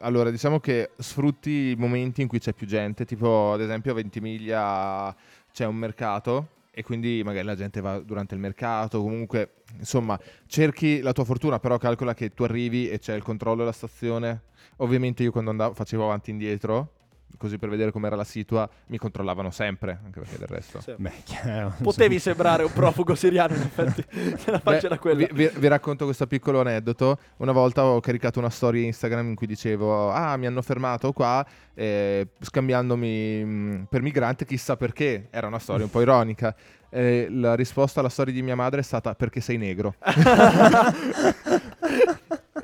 Allora, 0.00 0.30
diciamo 0.30 0.60
che 0.60 0.90
sfrutti 0.98 1.70
i 1.70 1.74
momenti 1.78 2.20
in 2.22 2.28
cui 2.28 2.38
c'è 2.38 2.52
più 2.52 2.66
gente, 2.66 3.04
tipo 3.04 3.52
ad 3.52 3.60
esempio 3.60 3.92
a 3.92 3.94
Ventimiglia 3.94 5.14
c'è 5.52 5.64
un 5.64 5.76
mercato 5.76 6.48
e 6.78 6.82
quindi 6.82 7.22
magari 7.24 7.46
la 7.46 7.54
gente 7.54 7.80
va 7.80 8.00
durante 8.00 8.34
il 8.34 8.40
mercato, 8.40 9.00
comunque, 9.00 9.62
insomma, 9.78 10.20
cerchi 10.46 11.00
la 11.00 11.14
tua 11.14 11.24
fortuna, 11.24 11.58
però 11.58 11.78
calcola 11.78 12.12
che 12.12 12.34
tu 12.34 12.42
arrivi 12.42 12.90
e 12.90 12.98
c'è 12.98 13.14
il 13.14 13.22
controllo 13.22 13.60
della 13.60 13.72
stazione. 13.72 14.42
Ovviamente 14.76 15.22
io 15.22 15.30
quando 15.30 15.48
andavo 15.48 15.72
facevo 15.72 16.04
avanti 16.04 16.28
e 16.28 16.32
indietro, 16.34 16.95
così 17.36 17.58
per 17.58 17.68
vedere 17.68 17.92
com'era 17.92 18.16
la 18.16 18.24
situa, 18.24 18.68
mi 18.86 18.98
controllavano 18.98 19.50
sempre, 19.50 19.98
anche 20.04 20.20
perché 20.20 20.38
del 20.38 20.48
resto. 20.48 20.80
Sì. 20.80 20.94
Beh, 20.96 21.12
chiaro. 21.24 21.74
Potevi 21.82 22.18
sembrare 22.18 22.64
un 22.64 22.72
profugo 22.72 23.14
siriano, 23.14 23.54
in 23.54 23.62
effetti. 23.62 24.04
La 24.50 24.52
Beh, 24.52 24.60
faccia 24.60 24.86
era 24.86 24.98
quella. 24.98 25.26
Vi, 25.26 25.28
vi- 25.32 25.50
vi 25.54 25.68
racconto 25.68 26.04
questo 26.04 26.26
piccolo 26.26 26.60
aneddoto. 26.60 27.18
Una 27.38 27.52
volta 27.52 27.84
ho 27.84 28.00
caricato 28.00 28.38
una 28.38 28.50
storia 28.50 28.84
Instagram 28.84 29.28
in 29.28 29.34
cui 29.34 29.46
dicevo: 29.46 30.10
Ah, 30.10 30.36
mi 30.36 30.46
hanno 30.46 30.62
fermato 30.62 31.12
qua 31.12 31.44
eh, 31.74 32.28
scambiandomi 32.40 33.44
mh, 33.44 33.86
per 33.90 34.02
migrante, 34.02 34.44
chissà 34.44 34.76
perché. 34.76 35.28
Era 35.30 35.46
una 35.46 35.58
storia 35.58 35.84
un 35.84 35.90
po' 35.90 36.00
ironica. 36.00 36.54
Eh, 36.88 37.26
la 37.30 37.54
risposta 37.54 38.00
alla 38.00 38.08
storia 38.08 38.32
di 38.32 38.42
mia 38.42 38.56
madre 38.56 38.80
è 38.80 38.84
stata: 38.84 39.14
Perché 39.14 39.40
sei 39.40 39.58
negro. 39.58 39.94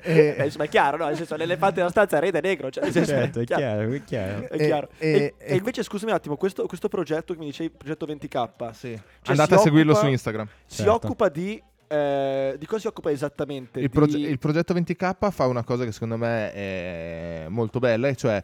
Eh, 0.02 0.34
e, 0.38 0.44
insomma, 0.44 0.64
è 0.64 0.68
chiaro, 0.68 0.96
no? 0.96 1.06
Nel 1.06 1.16
senso, 1.16 1.36
l'elefante 1.36 1.78
nella 1.78 1.90
stanza 1.90 2.16
è 2.18 2.20
rete 2.20 2.40
negro. 2.40 2.70
Cioè, 2.70 2.90
senso, 2.90 3.10
Certo, 3.12 3.40
è 3.40 3.44
chiaro. 3.44 3.90
è 3.92 4.04
chiaro. 4.04 4.48
È 4.48 4.54
E- 4.54 4.66
chiaro. 4.66 4.88
e- 4.98 5.10
E, 5.10 5.34
e- 5.38 5.52
e 5.52 5.56
invece, 5.56 5.82
scusami 5.82 6.10
un 6.10 6.16
attimo, 6.16 6.36
questo, 6.36 6.66
questo 6.66 6.88
progetto 6.88 7.32
che 7.32 7.38
mi 7.38 7.46
dicevi, 7.46 7.70
progetto 7.70 8.06
20K, 8.06 8.70
sì. 8.72 8.90
Cioè, 8.90 9.00
Andate 9.30 9.54
a 9.54 9.58
seguirlo 9.58 9.92
occupa- 9.92 10.06
su 10.06 10.12
Instagram. 10.12 10.46
si 10.66 10.76
Certo. 10.76 10.92
occupa 10.92 11.28
di... 11.28 11.62
eh, 11.88 12.56
di 12.58 12.66
cosa 12.66 12.80
si 12.80 12.86
occupa 12.86 13.10
esattamente? 13.10 13.78
Il, 13.80 13.86
Di- 13.88 13.92
proge- 13.92 14.18
il 14.18 14.38
progetto 14.38 14.72
20K 14.74 15.30
fa 15.30 15.46
una 15.46 15.62
cosa 15.62 15.84
che 15.84 15.92
secondo 15.92 16.16
me 16.16 16.52
è 16.52 17.44
molto 17.48 17.78
bella, 17.78 18.08
e 18.08 18.16
cioè 18.16 18.42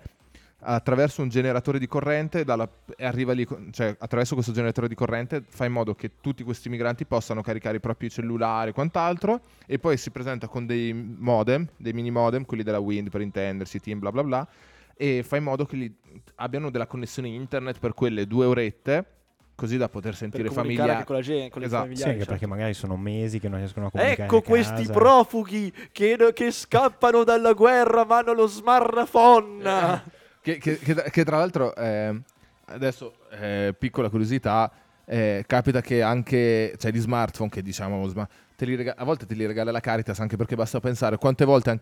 attraverso 0.60 1.22
un 1.22 1.28
generatore 1.28 1.78
di 1.78 1.86
corrente, 1.86 2.44
dalla- 2.44 2.68
e 2.96 3.04
arriva 3.06 3.32
lì, 3.32 3.46
cioè 3.70 3.94
attraverso 3.98 4.34
questo 4.34 4.52
generatore 4.52 4.88
di 4.88 4.94
corrente 4.94 5.44
fa 5.46 5.64
in 5.64 5.72
modo 5.72 5.94
che 5.94 6.12
tutti 6.20 6.42
questi 6.42 6.68
migranti 6.68 7.04
possano 7.06 7.42
caricare 7.42 7.76
i 7.76 7.80
propri 7.80 8.10
cellulari 8.10 8.70
e 8.70 8.72
quant'altro, 8.72 9.40
e 9.66 9.78
poi 9.78 9.96
si 9.96 10.10
presenta 10.10 10.48
con 10.48 10.66
dei 10.66 10.92
modem, 10.92 11.66
dei 11.76 11.92
mini 11.92 12.10
modem, 12.10 12.44
quelli 12.44 12.62
della 12.64 12.80
Wind 12.80 13.08
per 13.10 13.20
intendersi, 13.20 13.78
team 13.80 14.00
bla 14.00 14.10
bla 14.10 14.24
bla, 14.24 14.48
e 14.96 15.22
fa 15.22 15.36
in 15.36 15.44
modo 15.44 15.64
che 15.64 15.76
li- 15.76 15.94
abbiano 16.36 16.70
della 16.70 16.86
connessione 16.86 17.28
internet 17.28 17.78
per 17.78 17.94
quelle 17.94 18.26
due 18.26 18.46
orette, 18.46 19.04
così 19.54 19.76
da 19.76 19.88
poter 19.88 20.14
sentire 20.16 20.50
famiglia. 20.50 20.92
anche 20.92 21.04
con 21.04 21.16
la 21.16 21.22
gente, 21.22 21.50
con 21.50 21.62
Esatto. 21.62 21.90
i 21.90 21.96
Sì, 21.96 22.02
anche 22.02 22.16
certo. 22.18 22.30
perché 22.32 22.46
magari 22.46 22.74
sono 22.74 22.96
mesi 22.96 23.38
che 23.40 23.48
non 23.48 23.58
riescono 23.58 23.86
a 23.86 23.90
comunicare 23.90 24.22
Ecco 24.24 24.36
a 24.38 24.42
questi 24.42 24.72
casa. 24.86 24.92
profughi 24.92 25.72
che, 25.92 26.16
che 26.32 26.50
scappano 26.50 27.22
dalla 27.24 27.52
guerra 27.54 28.04
ma 28.04 28.18
hanno 28.18 28.32
lo 28.34 28.46
smartphone. 28.48 30.02
Che, 30.40 30.58
che- 30.58 30.78
che- 30.78 31.10
che 31.10 31.24
tra 31.24 31.36
l'altro, 31.38 31.74
eh, 31.74 32.20
adesso, 32.66 33.14
eh, 33.30 33.74
piccola 33.78 34.08
curiosità, 34.08 34.70
eh, 35.04 35.44
capita 35.46 35.80
che 35.80 36.02
anche, 36.02 36.74
cioè 36.78 36.90
di 36.90 36.98
smartphone, 36.98 37.50
che 37.50 37.62
diciamo, 37.62 38.06
sma- 38.06 38.28
te 38.56 38.64
li 38.64 38.74
rega- 38.76 38.94
a 38.96 39.04
volte 39.04 39.26
te 39.26 39.34
li 39.34 39.46
regala 39.46 39.70
la 39.70 39.80
Caritas, 39.80 40.20
anche 40.20 40.36
perché 40.36 40.54
basta 40.54 40.80
pensare 40.80 41.16
quante 41.16 41.44
volte 41.44 41.70
an- 41.70 41.80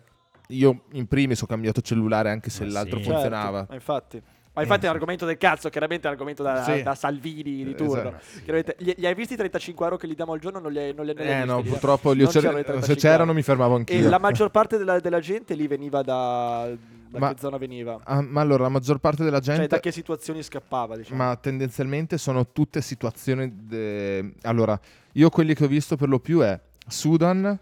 io 0.49 0.83
in 0.93 1.07
primis 1.07 1.41
ho 1.41 1.45
cambiato 1.45 1.81
cellulare 1.81 2.29
anche 2.29 2.49
se 2.49 2.63
Ma 2.65 2.71
l'altro 2.71 2.97
sì. 2.99 3.03
Certo, 3.05 3.19
funzionava. 3.19 3.65
ma 3.67 3.75
infatti. 3.75 4.21
Ma 4.57 4.63
infatti 4.63 4.83
Eh, 4.83 4.87
è 4.87 4.89
un 4.89 4.95
argomento 4.95 5.25
del 5.25 5.37
cazzo, 5.37 5.69
chiaramente 5.69 6.03
è 6.03 6.07
un 6.07 6.13
argomento 6.13 6.41
da, 6.43 6.63
Sì. 6.63 6.81
da 6.81 6.95
Salvini 6.95 7.63
di 7.63 7.71
Eh, 7.71 7.75
turno. 7.75 8.15
esatto. 8.19 8.73
Gli, 8.79 8.93
gli 8.97 9.05
hai 9.05 9.13
visti 9.13 9.33
i 9.33 9.37
35 9.37 9.85
euro 9.85 9.97
che 9.97 10.07
gli 10.07 10.15
diamo 10.15 10.33
al 10.33 10.39
giorno? 10.39 10.59
Non 10.59 10.71
li 10.71 10.79
hai, 10.79 10.93
non 10.95 11.05
li, 11.05 11.13
non 11.13 11.23
li 11.23 11.29
hai 11.31 11.35
Eh 11.35 11.43
visti, 11.43 11.49
no, 11.55 11.61
li- 11.61 11.69
purtroppo 11.69 12.11
li 12.11 12.19
cer- 12.27 12.33
c'erano 12.41 12.57
se 12.57 12.63
35 12.63 12.95
c'erano 13.09 13.33
mi 13.33 13.41
fermavo 13.43 13.73
E 13.75 13.77
anch'io. 13.77 14.09
la 14.09 14.17
maggior 14.19 14.49
parte 14.51 14.77
della, 14.77 14.99
della 14.99 15.19
gente 15.19 15.53
lì 15.53 15.67
veniva 15.67 16.01
da... 16.01 16.69
Da 17.09 17.19
Ma- 17.19 17.33
che 17.33 17.39
zona 17.39 17.57
veniva? 17.57 17.99
Ah, 18.03 18.21
ma 18.21 18.41
allora, 18.41 18.63
la 18.63 18.69
maggior 18.69 18.97
parte 18.97 19.23
della 19.23 19.39
gente... 19.39 19.61
Cioè, 19.61 19.69
da 19.69 19.79
che 19.79 19.91
situazioni 19.93 20.43
scappava, 20.43 20.97
diciamo? 20.97 21.23
Ma 21.23 21.35
tendenzialmente 21.37 22.17
sono 22.17 22.51
tutte 22.51 22.81
situazioni. 22.81 23.49
de- 23.65 24.33
Allora, 24.41 24.77
io 25.13 25.29
quelli 25.29 25.53
che 25.53 25.63
ho 25.63 25.67
visto 25.67 25.95
per 25.95 26.09
lo 26.09 26.19
più 26.19 26.41
è 26.41 26.59
Sudan, 26.85 27.57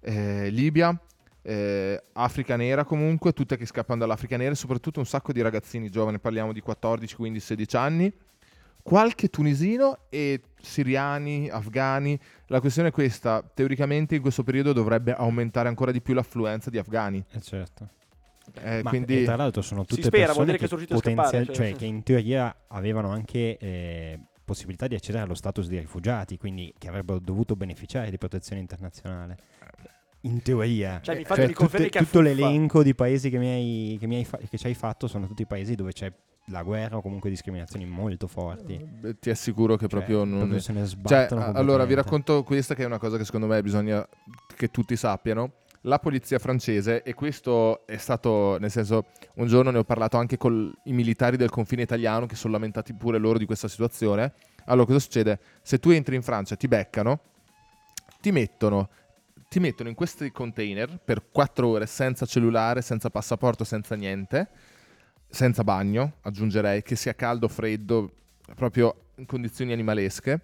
eh, 0.00 0.48
Libia, 0.48 0.98
eh, 1.48 2.02
Africa 2.14 2.56
nera 2.56 2.84
comunque, 2.84 3.32
tutte 3.32 3.56
che 3.56 3.66
scappano 3.66 4.00
dall'Africa 4.00 4.36
nera, 4.36 4.50
e 4.50 4.56
soprattutto 4.56 4.98
un 4.98 5.06
sacco 5.06 5.32
di 5.32 5.40
ragazzini 5.40 5.88
giovani, 5.88 6.18
parliamo 6.18 6.52
di 6.52 6.60
14, 6.60 7.14
15, 7.14 7.44
16 7.44 7.76
anni, 7.76 8.12
qualche 8.82 9.28
tunisino 9.28 9.98
e 10.08 10.40
siriani, 10.60 11.48
afghani. 11.48 12.18
La 12.46 12.60
questione 12.60 12.88
è 12.88 12.92
questa, 12.92 13.48
teoricamente 13.54 14.16
in 14.16 14.22
questo 14.22 14.42
periodo 14.42 14.72
dovrebbe 14.72 15.14
aumentare 15.14 15.68
ancora 15.68 15.92
di 15.92 16.02
più 16.02 16.14
l'affluenza 16.14 16.68
di 16.68 16.78
afghani. 16.78 17.24
Eh, 17.30 17.40
certo. 17.40 17.90
Eh, 18.60 18.82
Ma 18.82 18.90
quindi... 18.90 19.22
e 19.22 19.24
tra 19.24 19.36
l'altro 19.36 19.62
sono 19.62 19.84
tutte 19.84 20.02
spera, 20.02 20.26
persone 20.26 20.52
che 20.52 20.58
che, 20.58 20.64
a 20.64 20.68
scappare, 20.68 20.86
potenzial- 20.88 21.44
cioè, 21.46 21.54
cioè, 21.54 21.66
sì. 21.68 21.74
che 21.74 21.84
in 21.84 22.02
teoria 22.02 22.54
avevano 22.68 23.10
anche 23.10 23.56
eh, 23.58 24.18
possibilità 24.44 24.88
di 24.88 24.96
accedere 24.96 25.22
allo 25.22 25.34
status 25.34 25.68
di 25.68 25.78
rifugiati, 25.78 26.38
quindi 26.38 26.74
che 26.76 26.88
avrebbero 26.88 27.20
dovuto 27.20 27.54
beneficiare 27.54 28.10
di 28.10 28.18
protezione 28.18 28.60
internazionale. 28.60 29.36
In 30.26 30.42
teoria. 30.42 31.00
Cioè, 31.02 31.16
mi 31.16 31.24
fate 31.24 31.40
Cioè, 31.40 31.48
mi 31.48 31.54
confermi 31.54 31.88
che 31.88 31.98
tutto 32.00 32.20
l'elenco 32.20 32.82
di 32.82 32.94
paesi 32.94 33.30
che, 33.30 33.38
mi 33.38 33.48
hai, 33.48 33.96
che, 33.98 34.06
mi 34.06 34.16
hai 34.16 34.24
fa- 34.24 34.38
che 34.38 34.58
ci 34.58 34.66
hai 34.66 34.74
fatto 34.74 35.06
sono 35.06 35.26
tutti 35.26 35.46
paesi 35.46 35.74
dove 35.74 35.92
c'è 35.92 36.12
la 36.50 36.62
guerra 36.62 36.96
o 36.98 37.02
comunque 37.02 37.30
discriminazioni 37.30 37.84
molto 37.86 38.26
forti. 38.26 38.76
Beh, 38.76 39.18
Ti 39.18 39.30
assicuro 39.30 39.74
che 39.74 39.88
Cioè, 39.88 39.88
proprio 39.88 40.24
non... 40.24 40.38
proprio 40.38 40.58
se 40.60 40.72
ne 40.72 40.80
Cioè, 40.80 40.88
sbattono 40.88 41.40
a- 41.42 41.52
allora 41.52 41.84
vi 41.84 41.94
racconto 41.94 42.42
questa 42.42 42.74
che 42.74 42.82
è 42.82 42.86
una 42.86 42.98
cosa 42.98 43.16
che 43.16 43.24
secondo 43.24 43.46
me 43.46 43.62
bisogna 43.62 44.06
che 44.56 44.70
tutti 44.70 44.96
sappiano. 44.96 45.52
La 45.82 46.00
polizia 46.00 46.40
francese, 46.40 47.04
e 47.04 47.14
questo 47.14 47.86
è 47.86 47.96
stato, 47.96 48.58
nel 48.58 48.72
senso, 48.72 49.04
un 49.34 49.46
giorno 49.46 49.70
ne 49.70 49.78
ho 49.78 49.84
parlato 49.84 50.16
anche 50.16 50.36
con 50.36 50.72
i 50.84 50.92
militari 50.92 51.36
del 51.36 51.50
confine 51.50 51.82
italiano 51.82 52.26
che 52.26 52.34
sono 52.34 52.54
lamentati 52.54 52.92
pure 52.92 53.18
loro 53.18 53.38
di 53.38 53.44
questa 53.46 53.68
situazione. 53.68 54.32
Allora, 54.64 54.86
cosa 54.86 54.98
succede? 54.98 55.38
Se 55.62 55.78
tu 55.78 55.90
entri 55.90 56.16
in 56.16 56.22
Francia, 56.22 56.56
ti 56.56 56.66
beccano, 56.66 57.20
ti 58.20 58.32
mettono, 58.32 58.88
ti 59.56 59.62
mettono 59.62 59.88
in 59.88 59.94
questi 59.94 60.30
container 60.32 61.00
per 61.02 61.30
4 61.30 61.66
ore 61.66 61.86
senza 61.86 62.26
cellulare, 62.26 62.82
senza 62.82 63.08
passaporto, 63.08 63.64
senza 63.64 63.94
niente, 63.94 64.50
senza 65.30 65.64
bagno, 65.64 66.16
aggiungerei, 66.20 66.82
che 66.82 66.94
sia 66.94 67.14
caldo 67.14 67.46
o 67.46 67.48
freddo, 67.48 68.12
proprio 68.54 69.12
in 69.14 69.24
condizioni 69.24 69.72
animalesche. 69.72 70.40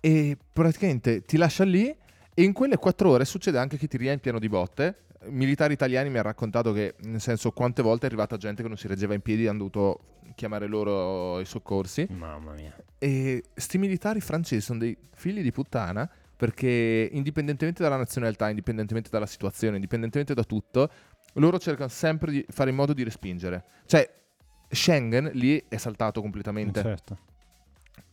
E 0.00 0.38
praticamente 0.50 1.20
ti 1.20 1.36
lascia 1.36 1.64
lì 1.64 1.94
e 2.32 2.42
in 2.42 2.54
quelle 2.54 2.78
4 2.78 3.10
ore 3.10 3.26
succede 3.26 3.58
anche 3.58 3.76
che 3.76 3.88
ti 3.88 3.98
riempiano 3.98 4.38
di 4.38 4.48
botte. 4.48 5.02
Militari 5.26 5.74
italiani 5.74 6.08
mi 6.08 6.14
hanno 6.14 6.28
raccontato 6.28 6.72
che, 6.72 6.94
nel 7.00 7.20
senso, 7.20 7.50
quante 7.50 7.82
volte 7.82 8.04
è 8.04 8.06
arrivata 8.06 8.38
gente 8.38 8.62
che 8.62 8.68
non 8.68 8.78
si 8.78 8.88
reggeva 8.88 9.12
in 9.12 9.20
piedi 9.20 9.44
e 9.44 9.48
hanno 9.48 9.58
dovuto 9.58 10.00
chiamare 10.34 10.66
loro 10.66 11.40
i 11.40 11.44
soccorsi. 11.44 12.06
Mamma 12.08 12.54
mia. 12.54 12.74
E 12.96 13.44
sti 13.52 13.76
militari 13.76 14.22
francesi 14.22 14.62
sono 14.62 14.78
dei 14.78 14.96
figli 15.14 15.42
di 15.42 15.52
puttana 15.52 16.10
perché 16.38 17.08
indipendentemente 17.12 17.82
dalla 17.82 17.96
nazionalità, 17.96 18.48
indipendentemente 18.48 19.10
dalla 19.10 19.26
situazione, 19.26 19.74
indipendentemente 19.74 20.34
da 20.34 20.44
tutto, 20.44 20.88
loro 21.34 21.58
cercano 21.58 21.88
sempre 21.88 22.30
di 22.30 22.46
fare 22.48 22.70
in 22.70 22.76
modo 22.76 22.92
di 22.92 23.02
respingere. 23.02 23.64
Cioè, 23.86 24.08
Schengen 24.70 25.30
lì 25.34 25.60
è 25.68 25.76
saltato 25.78 26.20
completamente. 26.20 26.80
Certo. 26.80 27.18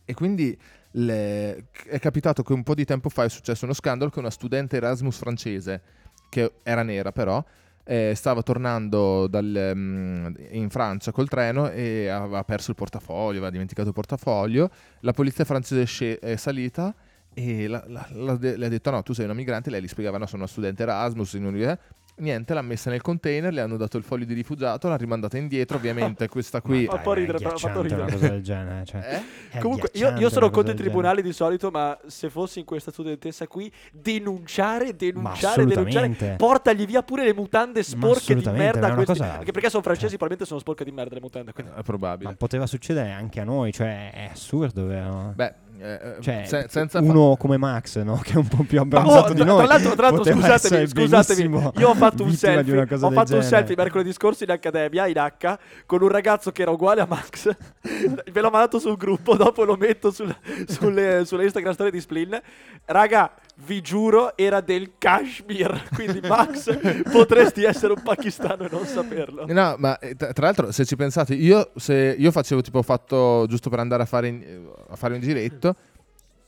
E 0.04 0.12
quindi 0.14 0.58
le- 0.92 1.68
è 1.86 2.00
capitato 2.00 2.42
che 2.42 2.52
un 2.52 2.64
po' 2.64 2.74
di 2.74 2.84
tempo 2.84 3.08
fa 3.10 3.22
è 3.22 3.28
successo 3.28 3.64
uno 3.64 3.74
scandalo 3.74 4.10
che 4.10 4.18
una 4.18 4.30
studente 4.30 4.76
Erasmus 4.76 5.18
francese, 5.18 5.82
che 6.28 6.54
era 6.64 6.82
nera 6.82 7.12
però, 7.12 7.44
eh, 7.84 8.12
stava 8.16 8.42
tornando 8.42 9.28
dal, 9.28 9.72
mm, 9.72 10.34
in 10.50 10.68
Francia 10.70 11.12
col 11.12 11.28
treno 11.28 11.70
e 11.70 12.08
aveva 12.08 12.42
perso 12.42 12.70
il 12.70 12.76
portafoglio, 12.76 13.36
aveva 13.36 13.50
dimenticato 13.50 13.86
il 13.86 13.94
portafoglio. 13.94 14.68
La 15.00 15.12
polizia 15.12 15.44
francese 15.44 15.84
sce- 15.84 16.18
è 16.18 16.34
salita 16.34 16.92
e 17.38 17.66
la- 17.68 17.84
la- 17.88 18.06
la- 18.12 18.38
le 18.40 18.64
ha 18.66 18.68
detto 18.70 18.90
no, 18.90 19.02
tu 19.02 19.12
sei 19.12 19.26
una 19.26 19.34
migrante, 19.34 19.68
lei 19.68 19.82
gli 19.82 19.88
spiegava 19.88 20.16
no, 20.16 20.24
sono 20.26 20.42
una 20.42 20.50
studente 20.50 20.82
Erasmus, 20.82 21.34
in 21.34 21.44
un- 21.44 21.78
Niente, 22.18 22.54
l'ha 22.54 22.62
messa 22.62 22.88
nel 22.88 23.02
container, 23.02 23.52
le 23.52 23.60
hanno 23.60 23.76
dato 23.76 23.98
il 23.98 24.02
foglio 24.02 24.24
di 24.24 24.32
rifugiato, 24.32 24.88
l'ha 24.88 24.96
rimandata 24.96 25.36
indietro, 25.36 25.76
ovviamente 25.76 26.28
questa 26.30 26.62
qui... 26.62 26.86
Fa 26.86 26.94
un 26.94 27.02
po' 27.02 27.12
Dai, 27.12 27.24
è 27.24 27.26
ridere, 27.26 27.38
però 27.44 27.50
ha 27.54 27.58
fatto 27.58 27.82
ridere. 27.82 28.00
una 28.00 28.10
cosa 28.10 28.28
del 28.28 28.42
genere. 28.42 28.84
Cioè, 28.86 29.22
Eh? 29.52 29.58
Comunque, 29.60 29.90
io, 29.92 30.16
io 30.16 30.30
sono 30.30 30.48
contro 30.48 30.72
i 30.72 30.76
tribunali 30.76 31.20
di 31.20 31.34
solito, 31.34 31.70
ma 31.70 31.94
se 32.06 32.30
fossi 32.30 32.60
in 32.60 32.64
questa 32.64 32.90
studentessa 32.90 33.46
qui, 33.46 33.70
denunciare, 33.92 34.96
denunciare, 34.96 35.66
denunciare, 35.66 36.36
portagli 36.38 36.86
via 36.86 37.02
pure 37.02 37.24
le 37.24 37.34
mutande 37.34 37.82
sporche 37.82 38.34
di 38.34 38.48
merda. 38.48 38.88
ma 38.88 38.94
questi- 38.94 39.18
cosa- 39.18 39.34
Anche 39.38 39.52
perché 39.52 39.68
sono 39.68 39.82
francesi, 39.82 40.08
cioè- 40.08 40.18
probabilmente 40.18 40.46
sono 40.46 40.60
sporche 40.60 40.84
di 40.84 40.92
merda 40.92 41.14
le 41.14 41.20
mutande. 41.20 41.52
quindi- 41.52 41.72
È 41.76 41.82
probabile. 41.82 42.30
Ma 42.30 42.36
poteva 42.36 42.66
succedere 42.66 43.10
anche 43.10 43.40
a 43.40 43.44
noi, 43.44 43.72
cioè 43.72 44.10
è 44.12 44.30
assurdo, 44.32 44.86
vero? 44.86 45.32
Beh, 45.34 45.52
eh, 45.80 46.16
Cioè, 46.20 46.42
se- 46.46 46.66
senza 46.68 47.00
fa- 47.00 47.04
uno 47.04 47.36
come 47.36 47.56
Max, 47.56 47.98
no? 48.02 48.20
Che 48.22 48.32
è 48.32 48.36
un 48.36 48.46
po' 48.48 48.64
più 48.64 48.76
Ma, 48.78 48.82
abbronzato 48.84 49.26
oh, 49.30 49.34
di 49.34 49.40
tra, 49.40 49.44
noi. 49.44 49.56
tra 49.64 49.66
l'altro, 49.66 49.94
tra 49.94 50.10
l'altro, 50.10 50.32
scusatemi, 50.32 50.86
scusatemi, 50.88 51.70
io 51.78 51.88
ho 51.88 51.94
fatto 51.94 52.22
un 52.24 52.32
selfie, 52.32 52.80
ho 52.80 52.86
fatto 52.86 53.06
un 53.06 53.24
genere. 53.24 53.42
selfie 53.42 53.74
mercoledì 53.76 54.12
scorso 54.12 54.44
in 54.44 54.50
accademia, 54.50 55.06
in 55.06 55.16
H, 55.16 55.58
con 55.86 56.02
un 56.02 56.08
ragazzo 56.08 56.52
che 56.52 56.62
era 56.62 56.70
uguale 56.70 57.00
a 57.00 57.06
Max. 57.06 57.48
Ve 58.32 58.40
l'ho 58.40 58.50
mandato 58.50 58.78
sul 58.78 58.96
gruppo, 58.96 59.36
dopo 59.36 59.64
lo 59.64 59.76
metto 59.76 60.10
sul- 60.10 60.34
sulle, 60.66 61.24
sulle 61.24 61.44
Instagram 61.44 61.72
storie 61.72 61.92
di 61.92 62.00
Splin. 62.00 62.40
Raga, 62.84 63.30
vi 63.64 63.80
giuro, 63.80 64.36
era 64.36 64.60
del 64.60 64.92
Kashmir. 64.98 65.88
Quindi 65.94 66.20
Max, 66.20 67.02
potresti 67.10 67.64
essere 67.64 67.92
un 67.94 68.02
pakistano 68.02 68.64
e 68.64 68.68
non 68.70 68.84
saperlo. 68.84 69.46
No, 69.46 69.76
ma 69.78 69.98
eh, 69.98 70.14
tra 70.14 70.32
l'altro, 70.36 70.70
se 70.72 70.84
ci 70.84 70.96
pensate, 70.96 71.34
io, 71.34 71.70
se 71.76 72.14
io 72.18 72.30
facevo 72.30 72.60
tipo, 72.60 72.78
ho 72.78 72.82
fatto 72.82 73.46
giusto 73.48 73.70
per 73.70 73.78
andare 73.78 74.02
a 74.02 74.06
fare, 74.06 74.28
in- 74.28 74.42
eh, 74.42 74.72
a 74.88 74.96
fare 74.96 75.14
un 75.14 75.20
giretto, 75.20 75.74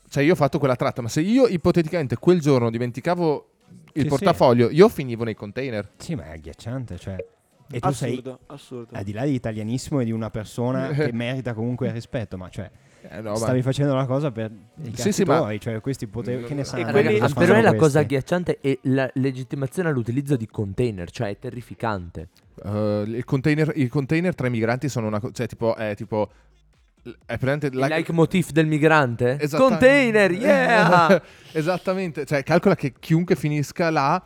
cioè 0.09 0.23
io 0.23 0.33
ho 0.33 0.37
fatto 0.37 0.59
quella 0.59 0.77
tratta, 0.77 1.03
ma 1.03 1.09
se 1.09 1.21
io 1.21 1.47
ipoteticamente 1.47 2.16
quel 2.16 2.40
giorno 2.40 2.71
dimenticavo 2.71 3.49
il 3.94 4.03
Sì, 4.03 4.09
portafoglio, 4.09 4.71
io 4.71 4.88
finivo 4.88 5.25
nei 5.25 5.35
container. 5.35 5.90
Sì, 5.97 6.14
ma 6.14 6.27
è 6.27 6.33
agghiacciante, 6.33 6.99
cioè. 6.99 7.16
E 7.71 7.81
tu 7.81 7.90
sei 7.92 8.12
Assurdo, 8.12 8.38
assurdo. 8.47 8.97
al 8.97 9.05
di 9.05 9.12
là 9.12 9.25
di 9.25 9.35
italianissimo 9.35 10.01
e 10.01 10.05
di 10.07 10.11
una 10.12 10.31
persona 10.31 10.88
che 10.97 11.12
merita 11.12 11.53
comunque 11.53 11.90
rispetto, 11.92 12.38
ma 12.38 12.49
cioè 12.49 12.71
Eh, 13.11 13.21
no, 13.21 13.31
ma- 13.31 13.37
stavi 13.37 13.63
facendo 13.63 13.95
la 13.95 14.07
cosa 14.07 14.31
per 14.31 14.51
i 14.83 14.93
Sì, 14.97 15.13
sì, 15.13 15.23
ma- 15.25 15.39
tuoi, 15.39 15.61
cioè 15.61 15.81
questi 15.81 16.07
potevi 16.07 16.45
che 16.45 16.55
ne 16.55 16.65
sanno 16.65 16.91
quelli- 16.91 17.19
per 17.19 17.53
me 17.53 17.63
la 17.63 17.75
cosa 17.77 18.01
agghiacciante 18.01 18.59
è 18.61 18.79
la 18.83 19.09
legittimazione 19.15 19.89
all'utilizzo 19.89 20.37
di 20.37 20.47
container, 20.47 21.11
cioè 21.11 21.29
è 21.29 21.39
terrificante. 21.39 22.29
eh, 22.65 23.05
il, 23.07 23.25
container, 23.25 23.73
il 23.77 23.89
container 23.89 24.35
tra 24.35 24.49
i 24.49 24.51
migranti 24.51 24.89
sono 24.89 25.07
una 25.07 25.21
cosa, 25.21 25.33
cioè 25.33 25.47
tipo, 25.47 25.77
è 25.77 25.95
tipo... 25.95 26.29
È 27.25 27.39
presente 27.39 27.69
Il 27.69 27.77
leitmotiv 27.79 28.51
del 28.51 28.67
migrante? 28.67 29.39
Esatta- 29.41 29.63
Container, 29.63 30.31
yeah! 30.33 31.23
Esattamente, 31.53 32.27
cioè 32.27 32.43
calcola 32.43 32.75
che 32.75 32.93
chiunque 32.99 33.37
finisca 33.37 33.89
là 33.91 34.23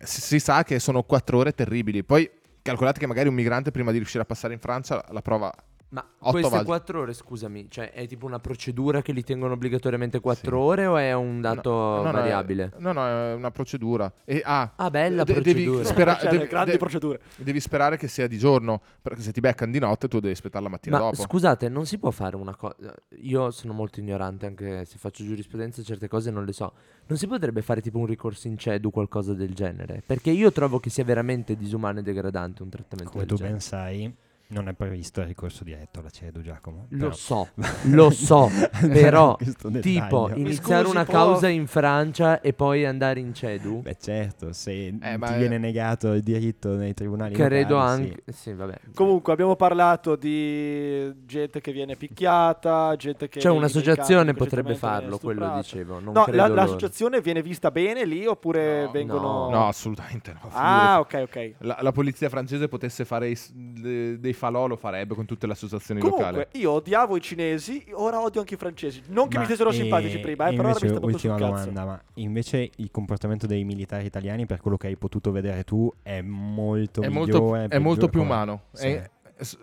si, 0.00 0.20
si 0.22 0.38
sa 0.40 0.64
che 0.64 0.78
sono 0.80 1.02
quattro 1.04 1.38
ore 1.38 1.52
terribili. 1.52 2.02
Poi 2.02 2.28
calcolate 2.62 2.98
che 2.98 3.06
magari 3.06 3.28
un 3.28 3.34
migrante 3.34 3.70
prima 3.70 3.90
di 3.92 3.98
riuscire 3.98 4.22
a 4.22 4.26
passare 4.26 4.54
in 4.54 4.58
Francia 4.58 5.04
la 5.10 5.20
prova 5.22 5.52
Ma 5.88 6.04
queste 6.18 6.50
volte. 6.50 6.64
quattro 6.64 7.00
ore, 7.02 7.12
scusami, 7.12 7.68
cioè 7.70 7.92
è 7.92 8.08
tipo 8.08 8.26
una 8.26 8.40
procedura 8.40 9.02
che 9.02 9.12
li 9.12 9.22
tengono 9.22 9.52
obbligatoriamente 9.52 10.18
quattro 10.18 10.58
ore 10.58 10.84
o 10.86 10.96
è 10.96 11.12
un 11.14 11.40
dato 11.40 11.70
No, 11.70 12.02
no, 12.02 12.10
variabile? 12.10 12.72
No, 12.78 12.92
no, 12.92 13.06
è 13.06 13.34
una 13.34 13.52
procedura. 13.52 14.12
E, 14.24 14.42
ah, 14.44 14.72
Ah, 14.76 14.90
bella 14.90 15.22
de- 15.22 15.32
procedura. 15.34 15.76
Devi, 15.78 15.84
spera- 15.84 16.16
Cioè, 16.18 16.30
devi- 16.30 16.46
grandi 16.48 16.70
de- 16.72 16.78
procedure. 16.78 17.20
devi 17.36 17.60
sperare 17.60 17.96
che 17.96 18.08
sia 18.08 18.26
di 18.26 18.36
giorno, 18.36 18.80
perché 19.00 19.22
se 19.22 19.30
ti 19.32 19.38
beccano 19.40 19.70
di 19.70 19.78
notte 19.78 20.08
tu 20.08 20.18
devi 20.18 20.32
aspettare 20.32 20.64
la 20.64 20.70
mattina 20.70 20.98
Ma 20.98 21.04
dopo. 21.04 21.22
scusate, 21.22 21.68
non 21.68 21.86
si 21.86 21.98
può 21.98 22.10
fare 22.10 22.34
una 22.34 22.56
cosa. 22.56 22.74
Io 23.20 23.50
sono 23.52 23.72
molto 23.72 24.00
ignorante, 24.00 24.46
anche 24.46 24.84
se 24.86 24.98
faccio 24.98 25.22
giurisprudenza, 25.24 25.82
certe 25.84 26.08
cose 26.08 26.32
non 26.32 26.44
le 26.44 26.52
so. 26.52 26.72
Non 27.06 27.16
si 27.16 27.28
potrebbe 27.28 27.62
fare 27.62 27.80
tipo 27.80 27.98
un 27.98 28.06
ricorso 28.06 28.48
in 28.48 28.58
CEDU, 28.58 28.90
qualcosa 28.90 29.34
del 29.34 29.54
genere? 29.54 30.02
Perché 30.04 30.30
io 30.30 30.50
trovo 30.50 30.80
che 30.80 30.90
sia 30.90 31.04
veramente 31.04 31.54
disumano 31.56 32.00
e 32.00 32.02
degradante 32.02 32.62
un 32.64 32.70
trattamento 32.70 33.12
Come 33.12 33.24
del 33.24 33.28
tu 33.30 33.36
genere. 33.36 33.52
ben 33.54 33.62
sai, 33.62 34.14
non 34.48 34.68
è 34.68 34.74
previsto 34.74 35.20
il 35.20 35.26
ricorso 35.26 35.64
diretto 35.64 36.00
alla 36.00 36.10
CEDU 36.10 36.40
Giacomo. 36.40 36.86
Lo 36.90 36.98
però- 36.98 37.12
so, 37.12 37.48
lo 37.90 38.10
so, 38.10 38.48
però 38.86 39.36
tipo 39.80 40.30
iniziare 40.34 40.82
scusi, 40.84 40.96
una 40.96 41.04
può- 41.04 41.12
causa 41.14 41.48
in 41.48 41.66
Francia 41.66 42.40
e 42.40 42.52
poi 42.52 42.84
andare 42.86 43.20
in 43.20 43.34
CEDU? 43.34 43.82
Beh 43.82 43.96
certo, 44.00 44.52
se 44.52 44.86
Eh, 44.86 45.18
ti 45.18 45.34
viene 45.36 45.58
negato 45.58 46.12
il 46.12 46.22
diritto 46.22 46.74
nei 46.76 46.94
tribunali 46.94 47.34
Credo 47.34 47.74
locali, 47.76 48.02
anche... 48.08 48.22
Sì, 48.32 48.52
vabbè. 48.52 48.78
Comunque 48.94 49.32
abbiamo 49.32 49.56
parlato 49.56 50.14
di 50.16 51.12
gente 51.26 51.60
che 51.60 51.72
viene 51.72 51.96
picchiata, 51.96 52.94
gente 52.96 53.28
che 53.28 53.40
Cioè 53.40 53.50
viene 53.50 53.66
un'associazione 53.66 54.34
potrebbe 54.34 54.74
farlo, 54.76 55.18
quello 55.18 55.54
dicevo. 55.56 55.98
Non 55.98 56.12
No, 56.14 56.22
credo 56.24 56.38
la- 56.38 56.48
l'associazione 56.48 57.20
viene 57.20 57.42
vista 57.42 57.70
bene 57.70 58.04
lì 58.04 58.26
oppure 58.26 58.84
No. 58.84 58.90
vengono... 58.90 59.50
No, 59.50 59.66
assolutamente 59.68 60.32
no. 60.32 60.48
Ah, 60.52 61.00
ok, 61.00 61.22
ok. 61.24 61.52
La, 61.58 61.78
la 61.80 61.92
polizia 61.92 62.28
francese 62.28 62.68
potesse 62.68 63.04
fare 63.04 63.34
dei 63.54 64.32
falò 64.36 64.66
lo 64.66 64.76
farebbe 64.76 65.14
con 65.14 65.24
tutte 65.26 65.46
le 65.46 65.52
associazioni 65.54 66.00
locali. 66.00 66.22
Comunque, 66.22 66.48
io 66.60 66.70
odiavo 66.70 67.16
i 67.16 67.20
cinesi, 67.20 67.84
ora 67.92 68.20
odio 68.20 68.40
anche 68.40 68.54
i 68.54 68.56
francesi. 68.56 69.02
Non 69.08 69.26
che 69.26 69.34
Ma, 69.34 69.40
mi 69.40 69.46
stessero 69.46 69.72
simpatici 69.72 70.20
prima, 70.20 70.46
eh, 70.46 70.54
però 70.54 70.68
ora 70.68 70.78
mi 70.80 70.88
sta 70.88 70.98
proprio 70.98 71.18
sul 71.18 71.30
ultima 71.30 71.50
cazzo. 71.50 71.70
domanda, 71.70 71.84
ma 71.84 72.02
invece 72.14 72.70
il 72.76 72.90
comportamento 72.92 73.46
dei 73.46 73.64
militari 73.64 74.06
italiani, 74.06 74.46
per 74.46 74.60
quello 74.60 74.76
che 74.76 74.86
hai 74.86 74.96
potuto 74.96 75.32
vedere 75.32 75.64
tu, 75.64 75.92
è 76.02 76.20
molto 76.20 77.02
è 77.02 77.08
molto, 77.08 77.40
migliore, 77.42 77.66
è 77.68 77.78
molto 77.78 78.08
più 78.08 78.20
come- 78.20 78.32
umano. 78.32 78.62
Sì. 78.72 78.86
È- 78.86 79.10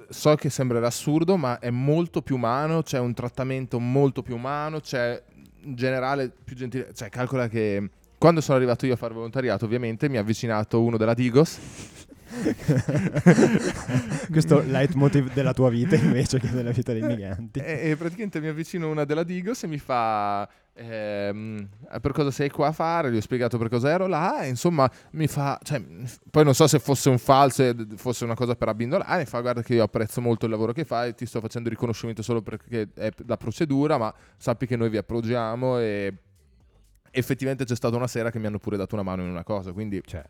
so 0.10 0.36
che 0.36 0.50
sembrerà 0.52 0.88
assurdo, 0.88 1.36
ma 1.38 1.58
è 1.60 1.70
molto 1.72 2.22
più 2.22 2.36
umano. 2.36 2.84
C'è 2.84 3.00
un 3.00 3.14
trattamento 3.14 3.80
molto 3.80 4.22
più 4.22 4.36
umano. 4.36 4.80
C'è 4.80 5.20
in 5.64 5.76
generale 5.76 6.30
più 6.44 6.56
gentile. 6.56 6.94
Cioè, 6.94 7.10
calcola 7.10 7.48
che 7.48 7.90
quando 8.20 8.40
sono 8.40 8.58
arrivato 8.58 8.86
io 8.86 8.94
a 8.94 8.98
fare 8.98 9.14
volontariato, 9.14 9.66
ovviamente 9.66 10.08
mi 10.10 10.18
ha 10.18 10.20
avvicinato 10.22 10.82
uno 10.82 10.98
della 10.98 11.14
Digos. 11.14 11.60
Questo 14.32 14.60
è 14.60 14.64
il 14.64 14.72
leitmotiv 14.72 15.32
della 15.34 15.54
tua 15.54 15.70
vita 15.70 15.96
invece 15.96 16.40
che 16.40 16.50
della 16.50 16.72
vita 16.72 16.92
dei 16.94 17.02
migranti. 17.04 17.60
E, 17.60 17.92
e 17.92 17.96
praticamente 17.96 18.40
mi 18.40 18.48
avvicino 18.48 18.90
una 18.90 19.06
della 19.06 19.24
Digos 19.24 19.64
e 19.64 19.68
mi 19.68 19.78
fa. 19.78 20.48
ehm, 20.74 21.68
per 22.02 22.12
cosa 22.12 22.32
sei 22.32 22.50
qua 22.50 22.68
a 22.68 22.72
fare, 22.72 23.12
gli 23.12 23.18
ho 23.18 23.22
spiegato 23.22 23.58
per 23.58 23.70
cosa 23.70 23.90
ero 23.90 24.08
là 24.08 24.42
e 24.42 24.50
insomma 24.50 24.90
mi 25.12 25.28
fa, 25.28 25.60
cioè, 25.64 25.82
poi 26.32 26.44
non 26.44 26.56
so 26.56 26.66
se 26.68 26.80
fosse 26.80 27.10
un 27.10 27.20
falso, 27.20 27.74
fosse 27.96 28.24
una 28.24 28.34
cosa 28.36 28.56
per 28.56 28.70
abbindolare, 28.70 29.20
mi 29.20 29.26
fa 29.26 29.40
guarda 29.42 29.62
che 29.62 29.76
io 29.76 29.84
apprezzo 29.84 30.20
molto 30.22 30.46
il 30.46 30.52
lavoro 30.52 30.72
che 30.74 30.84
fai, 30.86 31.14
ti 31.14 31.26
sto 31.26 31.40
facendo 31.40 31.70
il 31.70 31.76
riconoscimento 31.76 32.22
solo 32.24 32.42
perché 32.42 32.90
è 32.96 33.12
la 33.28 33.38
procedura, 33.38 33.98
ma 33.98 34.14
sappi 34.38 34.66
che 34.66 34.76
noi 34.76 34.90
vi 34.90 34.98
appoggiamo 34.98 35.80
e 35.80 36.14
effettivamente 37.12 37.66
c'è 37.66 37.76
stata 37.76 37.96
una 37.96 38.08
sera 38.08 38.32
che 38.32 38.40
mi 38.40 38.48
hanno 38.48 38.58
pure 38.58 38.76
dato 38.78 38.96
una 38.96 39.04
mano 39.04 39.22
in 39.22 39.30
una 39.30 39.44
cosa, 39.44 39.72
quindi 39.72 40.02
Cioè, 40.04 40.24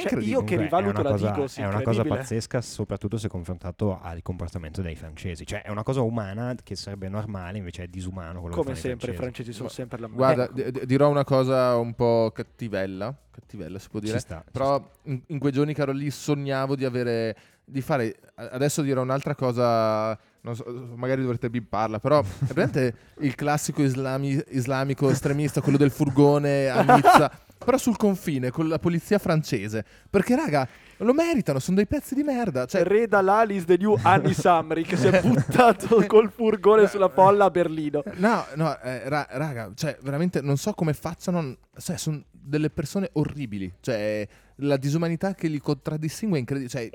Cioè, 0.00 0.18
io 0.20 0.42
che 0.44 0.56
rivaluto 0.56 0.96
è 0.96 1.00
una 1.00 1.02
la 1.02 1.10
cosa, 1.10 1.30
Digos, 1.30 1.56
è 1.58 1.66
una 1.66 1.82
cosa 1.82 2.02
pazzesca, 2.04 2.60
soprattutto 2.60 3.18
se 3.18 3.28
confrontato 3.28 4.00
al 4.00 4.22
comportamento 4.22 4.80
dei 4.82 4.96
francesi. 4.96 5.46
Cioè, 5.46 5.62
è 5.62 5.70
una 5.70 5.82
cosa 5.82 6.00
umana 6.00 6.54
che 6.62 6.74
sarebbe 6.76 7.08
normale, 7.08 7.58
invece 7.58 7.84
è 7.84 7.86
disumano 7.88 8.40
quello 8.40 8.56
Come 8.56 8.72
che 8.72 8.80
fanno 8.80 8.96
sempre, 8.96 9.10
i 9.10 9.14
i 9.14 9.16
francesi. 9.16 9.52
francesi 9.52 9.52
sono 9.52 9.66
Gua- 9.66 9.74
sempre 9.74 9.98
la 9.98 10.08
merda. 10.08 10.34
Guarda, 10.44 10.60
Ecco. 10.68 10.78
di- 10.80 10.86
dirò 10.86 11.08
una 11.08 11.24
cosa 11.24 11.76
un 11.76 11.94
po' 11.94 12.30
cattivella, 12.34 13.14
cattivella 13.30 13.78
si 13.78 13.88
può 13.90 14.00
dire, 14.00 14.12
Ci 14.14 14.18
sta, 14.20 14.42
ci 14.44 14.50
però 14.52 14.82
in, 15.04 15.20
in 15.26 15.38
quei 15.38 15.52
giorni 15.52 15.74
che 15.74 15.82
ero 15.82 15.92
lì 15.92 16.10
sognavo 16.10 16.74
di 16.76 16.84
avere, 16.84 17.36
di 17.64 17.80
fare, 17.80 18.16
adesso 18.34 18.82
dirò 18.82 19.02
un'altra 19.02 19.34
cosa, 19.34 20.18
non 20.40 20.54
so, 20.56 20.64
magari 20.96 21.22
dovrete 21.22 21.48
bipparla, 21.50 21.98
però 22.00 22.20
è 22.20 22.52
presente 22.52 22.94
il 23.20 23.34
classico 23.34 23.82
islami- 23.82 24.42
islamico 24.48 25.08
estremista, 25.10 25.60
quello 25.60 25.78
del 25.78 25.90
furgone 25.90 26.68
a 26.68 26.82
Nizza, 26.82 27.30
però 27.64 27.76
sul 27.76 27.96
confine 27.96 28.50
con 28.50 28.68
la 28.68 28.78
polizia 28.78 29.18
francese, 29.18 29.84
perché 30.08 30.36
raga, 30.36 30.68
lo 30.98 31.12
meritano, 31.12 31.58
sono 31.58 31.76
dei 31.76 31.86
pezzi 31.86 32.14
di 32.14 32.22
merda, 32.22 32.66
cioè 32.66 32.84
Reda 32.84 33.20
Lalis 33.20 33.64
the 33.64 33.76
new 33.76 33.96
Annie 34.02 34.34
Samri 34.34 34.84
che 34.84 34.96
si 34.96 35.06
è 35.06 35.20
buttato 35.22 36.04
col 36.06 36.30
furgone 36.30 36.86
sulla 36.86 37.08
folla 37.08 37.46
a 37.46 37.50
Berlino. 37.50 38.02
No, 38.16 38.44
no, 38.54 38.78
eh, 38.80 39.08
ra- 39.08 39.26
raga, 39.30 39.70
cioè, 39.74 39.98
veramente 40.02 40.40
non 40.40 40.56
so 40.56 40.72
come 40.72 40.92
facciano. 40.92 41.56
Cioè, 41.76 41.96
sono 41.96 42.22
delle 42.30 42.70
persone 42.70 43.10
orribili. 43.14 43.72
Cioè, 43.80 44.26
la 44.56 44.76
disumanità 44.76 45.34
che 45.34 45.48
li 45.48 45.58
contraddistingue 45.58 46.36
è 46.36 46.40
incredibile. 46.40 46.70
Cioè, 46.70 46.90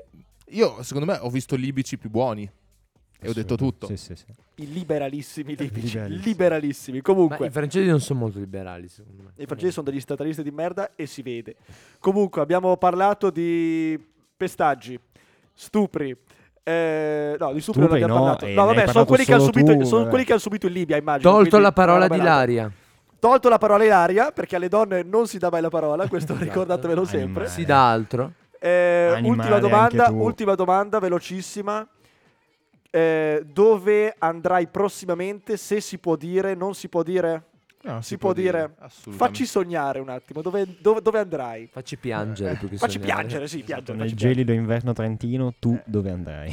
io, 0.50 0.82
secondo 0.82 1.10
me, 1.10 1.18
ho 1.20 1.30
visto 1.30 1.56
libici 1.56 1.98
più 1.98 2.10
buoni. 2.10 2.50
E 3.20 3.28
ho 3.28 3.32
detto 3.32 3.56
tutto. 3.56 3.86
Sì, 3.88 3.96
sì, 3.96 4.14
sì. 4.14 4.24
I 4.56 4.72
liberalissimi 4.72 5.56
libici. 5.56 5.80
Liberalissimi. 5.98 6.24
Liberalissimi. 6.24 6.96
Ma 6.98 7.02
Comunque, 7.02 7.46
i 7.46 7.50
francesi 7.50 7.88
non 7.88 8.00
sono 8.00 8.20
molto 8.20 8.38
liberali, 8.38 8.88
secondo 8.88 9.22
me. 9.24 9.30
i 9.36 9.46
francesi 9.46 9.72
sono 9.72 9.90
degli 9.90 10.00
statalisti 10.00 10.42
di 10.42 10.50
merda 10.50 10.92
e 10.94 11.06
si 11.06 11.22
vede. 11.22 11.56
Comunque, 11.98 12.40
abbiamo 12.42 12.76
parlato 12.76 13.30
di 13.30 13.98
pestaggi, 14.36 14.98
stupri. 15.52 16.16
eh, 16.62 17.36
no, 17.38 17.52
di 17.52 17.60
stupri 17.60 17.80
non 17.80 17.90
abbiamo 17.92 18.14
no, 18.14 18.20
parlato. 18.20 18.46
e 18.46 18.54
No, 18.54 18.64
vabbè, 18.66 18.86
sono 18.88 19.04
quelli, 19.04 19.24
che 19.24 19.32
hanno 19.32 19.42
solo 19.42 19.52
subito, 19.58 19.78
tu, 19.78 19.84
sono 19.84 19.98
vabbè. 19.98 20.10
quelli 20.10 20.24
che 20.24 20.32
hanno 20.32 20.40
subito 20.40 20.66
in 20.66 20.72
Libia, 20.72 20.96
immagino. 20.96 21.30
Tolto 21.30 21.48
quindi 21.48 21.66
la 21.66 21.72
parola 21.72 22.08
di. 22.08 22.16
Laria. 22.18 22.72
Tolto 23.20 23.48
la 23.48 23.58
parola 23.58 23.82
Ilaria, 23.84 24.30
perché 24.30 24.54
alle 24.54 24.68
donne 24.68 25.02
non 25.02 25.26
si 25.26 25.38
dà 25.38 25.48
mai 25.50 25.60
la 25.60 25.70
parola, 25.70 26.06
questo 26.06 26.34
Esatto. 26.34 26.48
ricordatevelo 26.48 27.04
sempre. 27.04 27.22
Animale. 27.46 27.48
Si 27.48 27.64
dà 27.64 27.90
altro. 27.90 28.32
Eh, 28.60 29.12
Animale 29.12 29.28
ultima 29.28 29.58
domanda, 29.58 30.04
tu. 30.06 30.14
ultima 30.22 30.54
domanda, 30.54 30.98
velocissima. 31.00 31.88
Eh, 32.90 33.44
dove 33.52 34.14
andrai 34.18 34.66
prossimamente? 34.68 35.56
Se 35.56 35.80
si 35.80 35.98
può 35.98 36.16
dire, 36.16 36.54
non 36.54 36.74
si 36.74 36.88
può 36.88 37.02
dire? 37.02 37.44
No, 37.82 38.00
Si, 38.00 38.18
può 38.18 38.32
dire. 38.32 38.74
Assolutamente. 38.78 39.16
Facci 39.24 39.46
sognare 39.46 40.00
un 40.00 40.08
attimo. 40.08 40.42
Dove, 40.42 40.66
dove- 40.80 41.00
dove 41.00 41.18
andrai? 41.20 41.68
Facci 41.70 41.96
piangere 41.96 42.56
più 42.56 42.68
che 42.68 42.76
Facci 42.76 42.98
sognare. 42.98 43.12
piangere, 43.14 43.46
sì, 43.48 43.62
piangere. 43.62 43.96
Nel 43.98 44.08
facci 44.08 44.16
piangere. 44.16 44.44
gelido 44.44 44.52
inverno 44.52 44.92
trentino, 44.92 45.54
tu 45.58 45.74
Eh. 45.74 45.82
dove 45.86 46.10
andrai? 46.10 46.52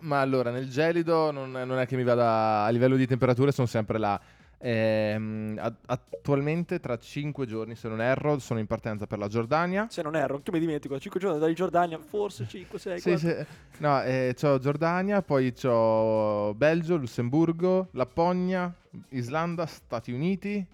Ma 0.00 0.20
allora, 0.20 0.50
nel 0.50 0.68
gelido 0.68 1.30
non, 1.30 1.50
non 1.50 1.78
è 1.78 1.86
che 1.86 1.96
mi 1.96 2.02
vada 2.04 2.64
a 2.64 2.68
livello 2.70 2.96
di 2.96 3.06
temperature, 3.06 3.52
sono 3.52 3.66
sempre 3.68 3.98
là. 3.98 4.20
Ehm, 4.64 5.58
at- 5.60 5.74
attualmente, 5.86 6.78
tra 6.78 6.96
5 6.96 7.46
giorni, 7.46 7.74
se 7.74 7.88
non 7.88 8.00
erro, 8.00 8.38
sono 8.38 8.60
in 8.60 8.66
partenza 8.66 9.06
per 9.08 9.18
la 9.18 9.26
Giordania. 9.26 9.86
Se 9.90 10.02
non 10.02 10.14
erro, 10.14 10.40
tu 10.40 10.52
mi 10.52 10.60
dimentico. 10.60 10.98
5 11.00 11.18
giorni 11.18 11.40
dalla 11.40 11.52
Giordania, 11.52 11.98
forse 11.98 12.46
5, 12.46 12.78
6, 12.78 13.00
Sì, 13.00 13.18
sì. 13.18 13.34
No, 13.78 14.00
eh, 14.02 14.34
c'ho 14.40 14.58
Giordania, 14.58 15.20
poi 15.22 15.52
c'ho 15.52 16.54
Belgio, 16.54 16.94
Lussemburgo, 16.96 17.88
Lapponia, 17.92 18.72
Islanda, 19.08 19.66
Stati 19.66 20.12
Uniti. 20.12 20.64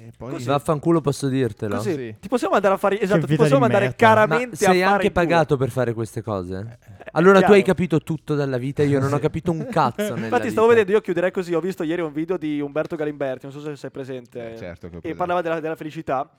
E 0.00 0.12
poi 0.16 0.40
Vaffanculo 0.44 1.00
posso 1.00 1.26
dirtelo. 1.26 1.74
Così. 1.74 1.92
Sì. 1.92 2.14
Ti 2.20 2.28
possiamo 2.28 2.54
andare 2.54 2.74
a 2.74 2.76
fare. 2.76 3.00
Esatto, 3.00 3.22
ti 3.22 3.26
vita 3.26 3.42
possiamo 3.42 3.66
di 3.66 3.74
andare 3.74 3.88
merda. 3.88 4.06
Ma 4.06 4.14
caramente 4.14 4.54
a 4.54 4.58
sei 4.58 4.80
fare 4.80 4.92
anche 4.92 5.06
il 5.06 5.12
culo. 5.12 5.24
pagato 5.24 5.56
per 5.56 5.70
fare 5.70 5.92
queste 5.92 6.22
cose? 6.22 6.78
Allora 7.12 7.34
tu 7.34 7.46
chiaro. 7.46 7.54
hai 7.54 7.62
capito 7.64 7.98
tutto 8.00 8.36
dalla 8.36 8.58
vita, 8.58 8.84
io 8.84 9.00
non 9.00 9.12
ho 9.12 9.18
capito 9.18 9.50
un 9.50 9.66
cazzo 9.68 10.14
nella 10.14 10.26
Infatti, 10.26 10.50
stavo 10.50 10.68
vita. 10.68 10.78
vedendo, 10.78 10.92
io 10.92 11.00
chiuderei 11.00 11.32
così. 11.32 11.52
Ho 11.52 11.60
visto 11.60 11.82
ieri 11.82 12.00
un 12.00 12.12
video 12.12 12.36
di 12.36 12.60
Umberto 12.60 12.94
Galimberti, 12.94 13.46
non 13.46 13.52
so 13.52 13.60
se 13.60 13.74
sei 13.74 13.90
presente. 13.90 14.52
Eh, 14.52 14.56
certo 14.56 14.88
che 14.88 14.94
ho 14.94 14.98
e 14.98 15.00
presente. 15.00 15.14
parlava 15.16 15.42
della, 15.42 15.58
della 15.58 15.74
felicità. 15.74 16.30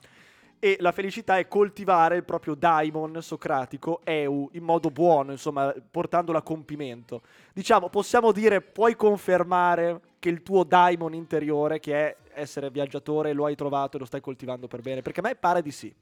E 0.62 0.76
la 0.80 0.92
felicità 0.92 1.38
è 1.38 1.48
coltivare 1.48 2.16
il 2.16 2.24
proprio 2.24 2.54
daimon 2.54 3.22
socratico, 3.22 4.02
eu, 4.04 4.50
in 4.52 4.62
modo 4.62 4.90
buono, 4.90 5.32
insomma, 5.32 5.74
portandolo 5.90 6.36
a 6.36 6.42
compimento. 6.42 7.22
Diciamo, 7.54 7.88
possiamo 7.88 8.30
dire, 8.30 8.60
puoi 8.60 8.94
confermare 8.94 10.00
che 10.18 10.28
il 10.28 10.42
tuo 10.42 10.62
daimon 10.64 11.14
interiore, 11.14 11.80
che 11.80 11.94
è 11.94 12.16
essere 12.34 12.70
viaggiatore, 12.70 13.32
lo 13.32 13.46
hai 13.46 13.54
trovato 13.54 13.96
e 13.96 14.00
lo 14.00 14.04
stai 14.04 14.20
coltivando 14.20 14.68
per 14.68 14.82
bene? 14.82 15.00
Perché 15.00 15.20
a 15.20 15.22
me 15.22 15.34
pare 15.34 15.62
di 15.62 15.70
sì. 15.70 15.92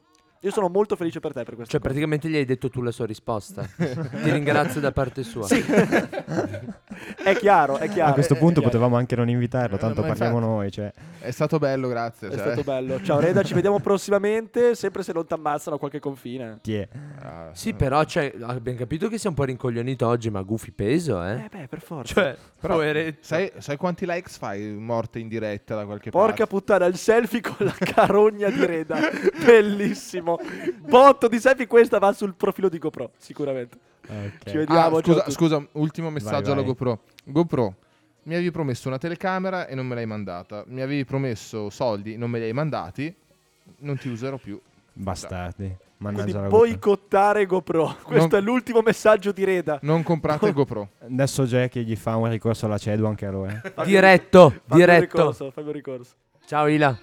Io 0.40 0.52
sono 0.52 0.68
molto 0.68 0.94
felice 0.94 1.18
per 1.18 1.32
te 1.32 1.42
per 1.42 1.54
questo. 1.54 1.72
Cioè 1.72 1.80
praticamente 1.80 2.28
gli 2.28 2.36
hai 2.36 2.44
detto 2.44 2.68
tu 2.68 2.80
la 2.80 2.92
sua 2.92 3.06
risposta. 3.06 3.62
Ti 3.76 4.30
ringrazio 4.30 4.80
da 4.80 4.92
parte 4.92 5.24
sua. 5.24 5.46
È 7.30 7.36
chiaro, 7.36 7.78
è 7.78 7.88
chiaro. 7.88 8.10
A 8.10 8.14
questo 8.14 8.34
punto 8.36 8.60
potevamo 8.60 8.96
anche 8.96 9.16
non 9.16 9.28
invitarlo, 9.28 9.76
Eh, 9.76 9.78
tanto 9.78 10.00
ma 10.02 10.08
parliamo 10.08 10.36
infatti. 10.36 10.52
noi. 10.54 10.70
Cioè. 10.70 10.92
È 11.20 11.30
stato 11.30 11.58
bello, 11.58 11.88
grazie. 11.88 12.28
È 12.28 12.32
cioè. 12.32 12.40
stato 12.40 12.62
bello. 12.62 13.00
Ciao 13.04 13.20
Reda, 13.20 13.42
ci 13.42 13.54
vediamo 13.54 13.78
prossimamente, 13.80 14.74
sempre 14.74 15.02
se 15.02 15.12
non 15.12 15.26
ti 15.26 15.34
ammazzano 15.34 15.76
a 15.76 15.78
qualche 15.78 16.00
confine. 16.00 16.58
Ti 16.62 16.74
è. 16.74 16.88
Ah, 17.22 17.50
Sì, 17.52 17.74
però 17.74 18.04
cioè, 18.04 18.32
abbiamo 18.40 18.78
capito 18.78 19.08
che 19.08 19.18
sei 19.18 19.30
un 19.30 19.36
po' 19.36 19.44
rincoglionito 19.44 20.06
oggi, 20.06 20.30
ma 20.30 20.42
Goofy 20.42 20.70
peso, 20.72 21.22
eh? 21.24 21.32
Eh 21.44 21.48
beh, 21.50 21.66
per 21.68 21.80
forza. 21.80 22.14
Cioè, 22.14 22.36
Però 22.60 22.80
sai, 23.20 23.52
sai 23.58 23.76
quanti 23.76 24.04
likes 24.06 24.36
fai 24.38 24.62
morte 24.72 25.18
in 25.18 25.28
diretta 25.28 25.74
da 25.74 25.84
qualche 25.84 26.10
Porca 26.10 26.34
parte? 26.34 26.46
puttana, 26.46 26.86
il 26.86 26.96
selfie 26.96 27.40
con 27.40 27.54
la 27.58 27.74
carogna 27.78 28.48
di 28.50 28.64
Reda. 28.64 28.98
Bellissimo. 29.44 30.38
Botto 30.80 31.28
di 31.28 31.38
selfie, 31.38 31.66
questa 31.66 31.98
va 31.98 32.12
sul 32.12 32.34
profilo 32.34 32.68
di 32.68 32.78
GoPro, 32.78 33.10
sicuramente. 33.16 33.78
Ok. 34.08 34.50
Ci 34.50 34.56
vediamo. 34.56 34.96
Ah, 34.96 35.02
scusa, 35.02 35.30
scusa, 35.30 35.66
ultimo 35.72 36.10
messaggio 36.10 36.46
alla 36.52 36.56
vai. 36.62 36.64
GoPro. 36.70 37.00
GoPro, 37.24 37.74
mi 38.24 38.34
avevi 38.34 38.50
promesso 38.50 38.88
una 38.88 38.98
telecamera 38.98 39.66
e 39.66 39.74
non 39.74 39.86
me 39.86 39.94
l'hai 39.94 40.06
mandata. 40.06 40.64
Mi 40.66 40.80
avevi 40.80 41.04
promesso 41.04 41.70
soldi, 41.70 42.16
non 42.16 42.30
me 42.30 42.38
li 42.38 42.46
hai 42.46 42.52
mandati. 42.52 43.14
Non 43.80 43.96
ti 43.98 44.08
userò 44.08 44.36
più. 44.38 44.58
Bastardi. 44.92 45.56
Quindi 45.98 46.16
Mannaggia 46.16 46.40
la 46.40 46.48
GoPro. 46.48 46.58
boicottare 46.58 47.44
GoPro. 47.46 47.96
Questo 48.02 48.28
Non- 48.36 48.38
è 48.38 48.40
l'ultimo 48.46 48.80
messaggio 48.82 49.32
di 49.32 49.44
Reda. 49.44 49.78
Non 49.82 50.02
comprate 50.04 50.52
GoPro. 50.52 50.90
Adesso 51.00 51.44
Jack 51.44 51.78
gli 51.78 51.96
fa 51.96 52.16
un 52.16 52.28
ricorso 52.30 52.66
alla 52.66 52.78
CEDU 52.78 53.04
anche 53.04 53.26
a 53.26 53.30
lui. 53.32 53.48
eh. 53.48 53.84
Diretto, 53.84 54.48
Fammi 54.50 54.60
un 54.68 54.76
diretto. 54.76 55.00
ricorso, 55.16 55.50
fammi 55.50 55.66
un 55.66 55.72
ricorso. 55.72 56.12
Ciao 56.46 56.66
Ila. 56.68 56.96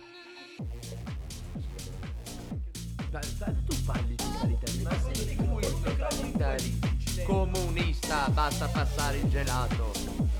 Basta 8.32 8.68
passare 8.68 9.18
il 9.18 9.30
gelato. 9.30 9.92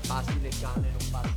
Passi 0.06 0.40
le 0.40 0.50
canne, 0.60 0.90
non 0.90 1.10
passi. 1.10 1.34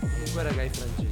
Comunque 0.00 0.42
raga, 0.42 0.62
i 0.62 0.70
francesi. 0.70 1.11